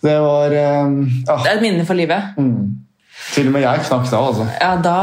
Det 0.00 0.16
var 0.24 0.56
eh, 0.56 0.96
ja, 1.28 1.36
Det 1.36 1.52
er 1.52 1.56
et 1.58 1.66
minne 1.68 1.86
for 1.86 2.00
livet. 2.00 2.32
mm. 2.40 2.86
Til 3.30 3.46
og 3.46 3.52
med 3.54 3.62
jeg 3.62 3.82
knakk 3.84 4.06
da, 4.10 4.18
altså. 4.26 4.44
Ja, 4.56 4.70
da, 4.82 4.96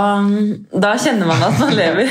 da 0.81 0.95
kjenner 0.99 1.29
man 1.29 1.43
at 1.47 1.59
man 1.61 1.75
lever. 1.77 2.09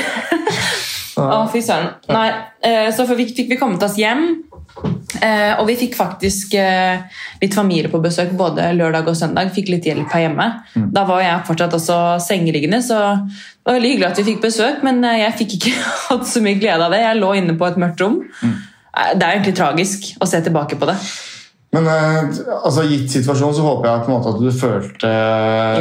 Å, 1.17 1.43
fy 1.51 1.61
søren. 1.65 1.91
Nei, 2.09 2.27
eh, 2.65 2.87
så 2.95 3.05
fikk 3.09 3.35
vi 3.51 3.57
kommet 3.59 3.83
oss 3.83 3.97
hjem. 3.99 4.23
Eh, 5.15 5.53
og 5.55 5.69
vi 5.69 5.77
fikk 5.79 5.93
faktisk 5.95 6.53
eh, 6.59 6.99
litt 7.41 7.53
familie 7.55 7.87
på 7.91 8.01
besøk 8.03 8.33
både 8.37 8.65
lørdag 8.75 9.07
og 9.07 9.15
søndag. 9.15 9.53
Fikk 9.55 9.69
litt 9.71 9.85
hjelp 9.87 10.11
her 10.11 10.25
hjemme. 10.25 10.47
Da 10.93 11.05
var 11.07 11.21
jeg 11.23 11.45
fortsatt 11.47 11.77
også 11.77 11.99
sengeliggende, 12.25 12.81
så 12.83 12.97
det 13.23 13.69
var 13.71 13.77
veldig 13.77 13.91
hyggelig 13.93 14.09
at 14.09 14.19
vi 14.19 14.25
fikk 14.33 14.41
besøk. 14.43 14.83
Men 14.83 14.99
eh, 15.07 15.21
jeg 15.23 15.37
fikk 15.43 15.55
ikke 15.61 15.75
hatt 16.09 16.27
så 16.27 16.43
mye 16.43 16.59
glede 16.59 16.83
av 16.89 16.91
det. 16.91 16.99
Jeg 17.05 17.21
lå 17.21 17.31
inne 17.39 17.55
på 17.59 17.69
et 17.69 17.79
mørkt 17.79 18.03
rom. 18.03 18.19
Mm. 18.43 18.57
Det 18.97 19.23
er 19.23 19.31
egentlig 19.37 19.55
tragisk 19.57 20.09
å 20.19 20.27
se 20.27 20.41
tilbake 20.43 20.75
på 20.81 20.89
det. 20.89 20.97
Men 21.75 21.85
altså, 21.91 22.83
gitt 22.87 23.11
situasjonen 23.11 23.53
så 23.55 23.63
håper 23.65 23.89
jeg 23.89 24.03
på 24.05 24.09
en 24.09 24.15
måte 24.15 24.31
at 24.31 24.37
du 24.39 24.47
følte 24.55 25.09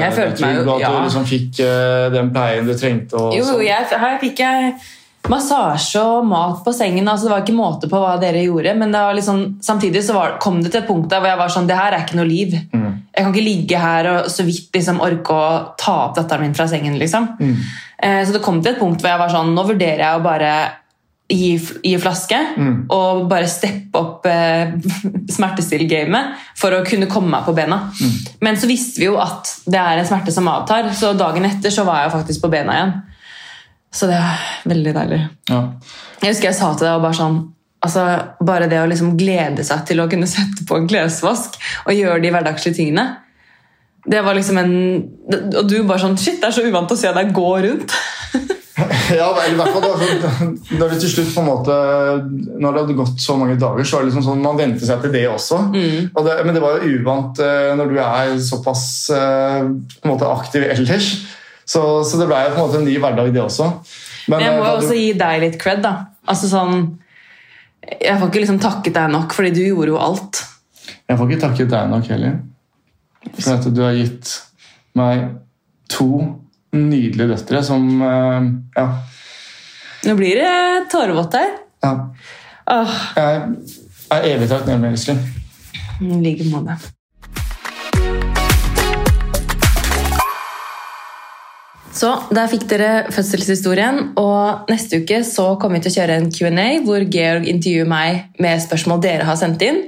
Jeg 0.02 0.12
følte 0.16 0.42
meg 0.42 0.56
jo- 0.66 0.74
ja. 0.82 0.88
at 0.90 0.96
du 0.98 1.06
liksom 1.06 1.26
fikk 1.30 1.60
den 2.12 2.32
pleien 2.34 2.66
du 2.66 2.74
trengte. 2.76 3.14
Og 3.16 3.32
Jo, 3.36 3.44
jo, 3.44 3.52
sånn. 3.52 3.62
jeg, 3.64 4.00
her 4.02 4.18
fikk 4.20 4.42
jeg 4.42 4.72
massasje 5.32 6.02
og 6.02 6.26
mat 6.28 6.60
på 6.64 6.72
sengen. 6.76 7.08
altså 7.08 7.26
Det 7.26 7.32
var 7.32 7.42
ikke 7.44 7.56
måte 7.56 7.88
på 7.90 8.00
hva 8.02 8.14
dere 8.22 8.44
gjorde. 8.44 8.74
Men 8.78 8.92
det 8.94 9.00
var 9.02 9.16
liksom, 9.18 9.42
samtidig 9.62 10.04
så 10.06 10.14
var, 10.16 10.36
kom 10.42 10.62
det 10.62 10.72
til 10.72 10.82
et 10.82 10.88
punkt 10.88 11.10
der 11.10 11.20
hvor 11.22 11.32
jeg 11.32 11.40
var 11.40 11.52
sånn 11.54 11.66
Det 11.68 11.78
her 11.78 11.92
er 11.96 12.04
ikke 12.06 12.20
noe 12.20 12.28
liv. 12.30 12.54
Mm. 12.72 12.88
Jeg 13.16 13.24
kan 13.24 13.34
ikke 13.34 13.48
ligge 13.48 13.80
her 13.80 14.10
og 14.12 14.30
så 14.30 14.44
vidt 14.46 14.74
liksom 14.76 15.00
orke 15.04 15.36
å 15.36 15.44
ta 15.80 15.98
opp 16.08 16.16
datteren 16.18 16.46
min 16.46 16.56
fra 16.56 16.68
sengen. 16.70 16.98
liksom. 17.00 17.30
Mm. 17.40 17.54
Eh, 18.02 18.24
så 18.26 18.32
det 18.36 18.42
kom 18.44 18.62
til 18.62 18.74
et 18.74 18.80
punkt 18.82 19.00
hvor 19.00 19.08
jeg 19.14 19.22
var 19.22 19.32
sånn 19.32 19.54
Nå 19.56 19.62
vurderer 19.70 20.02
jeg 20.04 20.18
å 20.18 20.24
bare 20.24 20.50
gi, 21.32 21.56
gi 21.82 21.96
flaske 21.98 22.36
Mm. 22.56 22.86
og 22.92 23.24
bare 23.28 23.48
steppe 23.50 23.98
opp 23.98 24.26
eh, 24.30 24.76
smertestill-gamet 25.36 26.36
for 26.56 26.76
å 26.76 26.84
kunne 26.86 27.08
komme 27.10 27.32
meg 27.32 27.44
på 27.48 27.54
bena. 27.56 27.90
Mm. 28.00 28.14
Men 28.46 28.56
så 28.60 28.68
visste 28.70 29.00
vi 29.02 29.08
jo 29.08 29.16
at 29.18 29.50
det 29.66 29.80
er 29.80 29.98
en 29.98 30.06
smerte 30.06 30.32
som 30.32 30.48
avtar, 30.52 30.92
så 30.94 31.12
dagen 31.18 31.44
etter 31.48 31.72
så 31.74 31.84
var 31.88 32.04
jeg 32.04 32.14
faktisk 32.14 32.44
på 32.44 32.52
bena 32.52 32.76
igjen. 32.78 32.94
Så 33.96 34.08
det 34.10 34.16
er 34.20 34.40
veldig 34.68 34.92
deilig. 34.96 35.20
Ja. 35.50 35.60
Jeg 36.22 36.34
husker 36.34 36.50
jeg 36.50 36.58
sa 36.58 36.72
til 36.74 36.88
deg 36.88 36.98
og 36.98 37.06
bare 37.06 37.16
sånn 37.16 37.38
altså 37.86 38.02
Bare 38.46 38.68
det 38.70 38.80
å 38.80 38.88
liksom 38.88 39.14
glede 39.20 39.64
seg 39.66 39.84
til 39.88 40.00
å 40.02 40.08
kunne 40.10 40.28
sette 40.30 40.64
på 40.68 40.78
en 40.78 40.88
klesvask 40.90 41.58
og 41.84 41.94
gjøre 41.94 42.22
de 42.24 42.32
hverdagslige 42.34 42.78
tingene 42.80 43.04
Det 44.08 44.22
var 44.24 44.36
liksom 44.38 44.60
en 44.62 44.74
Og 45.60 45.64
du 45.68 45.78
bare 45.82 46.02
sånn 46.02 46.16
Shit, 46.18 46.40
det 46.40 46.50
er 46.50 46.56
så 46.56 46.66
uvant 46.66 46.92
å 46.92 46.98
se 46.98 47.12
deg 47.16 47.34
gå 47.36 47.50
rundt. 47.68 47.96
Ja, 49.16 49.30
eller 49.30 49.54
i 49.54 49.56
hvert 49.56 49.72
fall 49.72 50.00
sånn, 50.02 50.50
det 50.76 50.86
til 51.00 51.08
slutt 51.08 51.30
på 51.32 51.40
en 51.40 51.48
måte 51.48 51.76
Når 52.60 52.74
det 52.74 52.82
hadde 52.82 52.96
gått 52.98 53.22
så 53.22 53.36
mange 53.38 53.54
dager, 53.60 53.86
så 53.86 53.96
var 53.96 54.04
det 54.04 54.10
liksom 54.10 54.26
sånn 54.26 54.42
man 54.44 54.58
vente 54.58 54.84
seg 54.84 55.00
til 55.00 55.14
det 55.14 55.22
også. 55.30 55.60
Og 56.10 56.26
det, 56.26 56.34
men 56.44 56.56
det 56.56 56.60
var 56.60 56.76
jo 56.76 56.98
uvant 56.98 57.40
eh, 57.40 57.70
når 57.78 57.92
du 57.92 57.96
er 58.02 58.34
såpass 58.44 58.84
eh, 59.16 59.62
på 59.64 60.04
en 60.04 60.12
måte 60.12 60.28
aktiv 60.28 60.66
ellers. 60.66 61.08
Så, 61.66 61.80
så 62.06 62.18
det 62.20 62.28
ble 62.30 62.38
jo 62.44 62.52
på 62.54 62.60
en 62.60 62.68
måte 62.68 62.78
en 62.78 62.84
ny 62.86 62.94
hverdag, 63.02 63.32
det 63.34 63.42
også. 63.42 63.66
Men, 64.28 64.38
Men 64.38 64.44
jeg 64.44 64.52
må 64.54 64.62
eh, 64.64 64.68
jo 64.70 64.76
også 64.78 64.92
du- 64.94 65.00
gi 65.00 65.12
deg 65.18 65.40
litt 65.42 65.56
cred, 65.60 65.82
da. 65.82 65.94
Altså 66.26 66.48
sånn 66.50 66.76
Jeg 67.86 68.18
får 68.18 68.28
ikke 68.30 68.40
liksom 68.42 68.58
takket 68.62 68.94
deg 68.96 69.10
nok, 69.12 69.34
fordi 69.34 69.50
du 69.54 69.60
gjorde 69.62 69.92
jo 69.92 69.98
alt. 70.02 70.40
Jeg 71.08 71.18
får 71.18 71.28
ikke 71.30 71.40
takket 71.44 71.68
deg 71.70 71.90
nok 71.90 72.08
heller. 72.10 72.38
For 73.38 73.52
at 73.54 73.68
du 73.74 73.80
har 73.82 73.94
gitt 73.94 74.32
meg 74.98 75.26
to 75.90 76.08
nydelige 76.74 77.28
døtre 77.34 77.62
som 77.66 77.86
eh, 78.02 78.48
Ja. 78.78 78.86
Nå 80.06 80.14
blir 80.18 80.38
det 80.38 80.88
tårevått 80.92 81.34
her. 81.34 81.54
ja. 81.82 81.94
Åh, 82.68 82.94
Jeg 83.16 83.56
er 84.10 84.24
evig 84.32 84.48
takknemlig, 84.50 84.92
Iselin. 84.98 85.20
I 86.02 86.18
like 86.22 86.44
måte. 86.50 86.74
Så 91.96 92.10
der 92.34 92.48
fikk 92.52 92.66
dere 92.68 93.06
fødselshistorien, 93.14 94.10
og 94.20 94.68
neste 94.68 94.98
uke 95.00 95.22
så 95.24 95.54
kommer 95.60 95.78
vi 95.78 95.86
til 95.86 95.94
å 95.94 95.96
kjøre 96.02 96.18
en 96.20 96.28
Q&A 96.34 96.66
hvor 96.84 97.04
Georg 97.12 97.48
intervjuer 97.48 97.88
meg 97.88 98.36
med 98.42 98.60
spørsmål 98.60 99.00
dere 99.04 99.28
har 99.28 99.38
sendt 99.40 99.64
inn. 99.64 99.80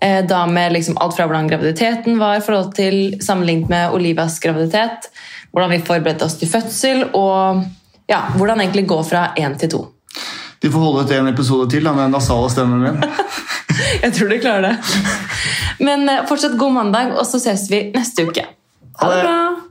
Eh, 0.00 0.22
Da 0.24 0.46
med 0.48 0.72
liksom 0.72 0.96
alt 0.96 1.18
fra 1.18 1.26
hvordan 1.28 1.50
graviditeten 1.50 2.16
var 2.18 2.40
forhold 2.40 2.72
til 2.78 3.18
sammenlignet 3.20 3.68
med 3.68 3.92
Olivas 3.96 4.40
graviditet, 4.40 5.10
hvordan 5.52 5.74
vi 5.74 5.82
forberedte 5.84 6.24
oss 6.24 6.38
til 6.40 6.48
fødsel, 6.48 7.04
og 7.12 7.60
ja, 8.08 8.22
hvordan 8.38 8.64
egentlig 8.64 8.86
gå 8.88 9.02
fra 9.04 9.28
én 9.36 9.58
til 9.60 9.74
to. 9.76 9.84
De 10.60 10.68
får 10.72 10.80
holde 10.80 11.04
ut 11.04 11.12
en 11.16 11.28
episode 11.28 11.70
til 11.72 11.84
da, 11.84 11.92
med 11.92 12.06
den 12.08 12.16
nasale 12.16 12.48
stemmen 12.52 12.80
min. 12.86 13.04
Jeg 14.04 14.12
tror 14.16 14.32
de 14.32 14.40
klarer 14.40 14.70
det. 14.70 15.04
Men 15.84 16.08
eh, 16.08 16.24
fortsatt 16.28 16.56
god 16.56 16.72
mandag, 16.72 17.12
og 17.20 17.26
så 17.28 17.40
ses 17.42 17.68
vi 17.68 17.90
neste 17.92 18.24
uke. 18.24 18.48
Ha 19.00 19.12
det. 19.12 19.26
bra! 19.26 19.69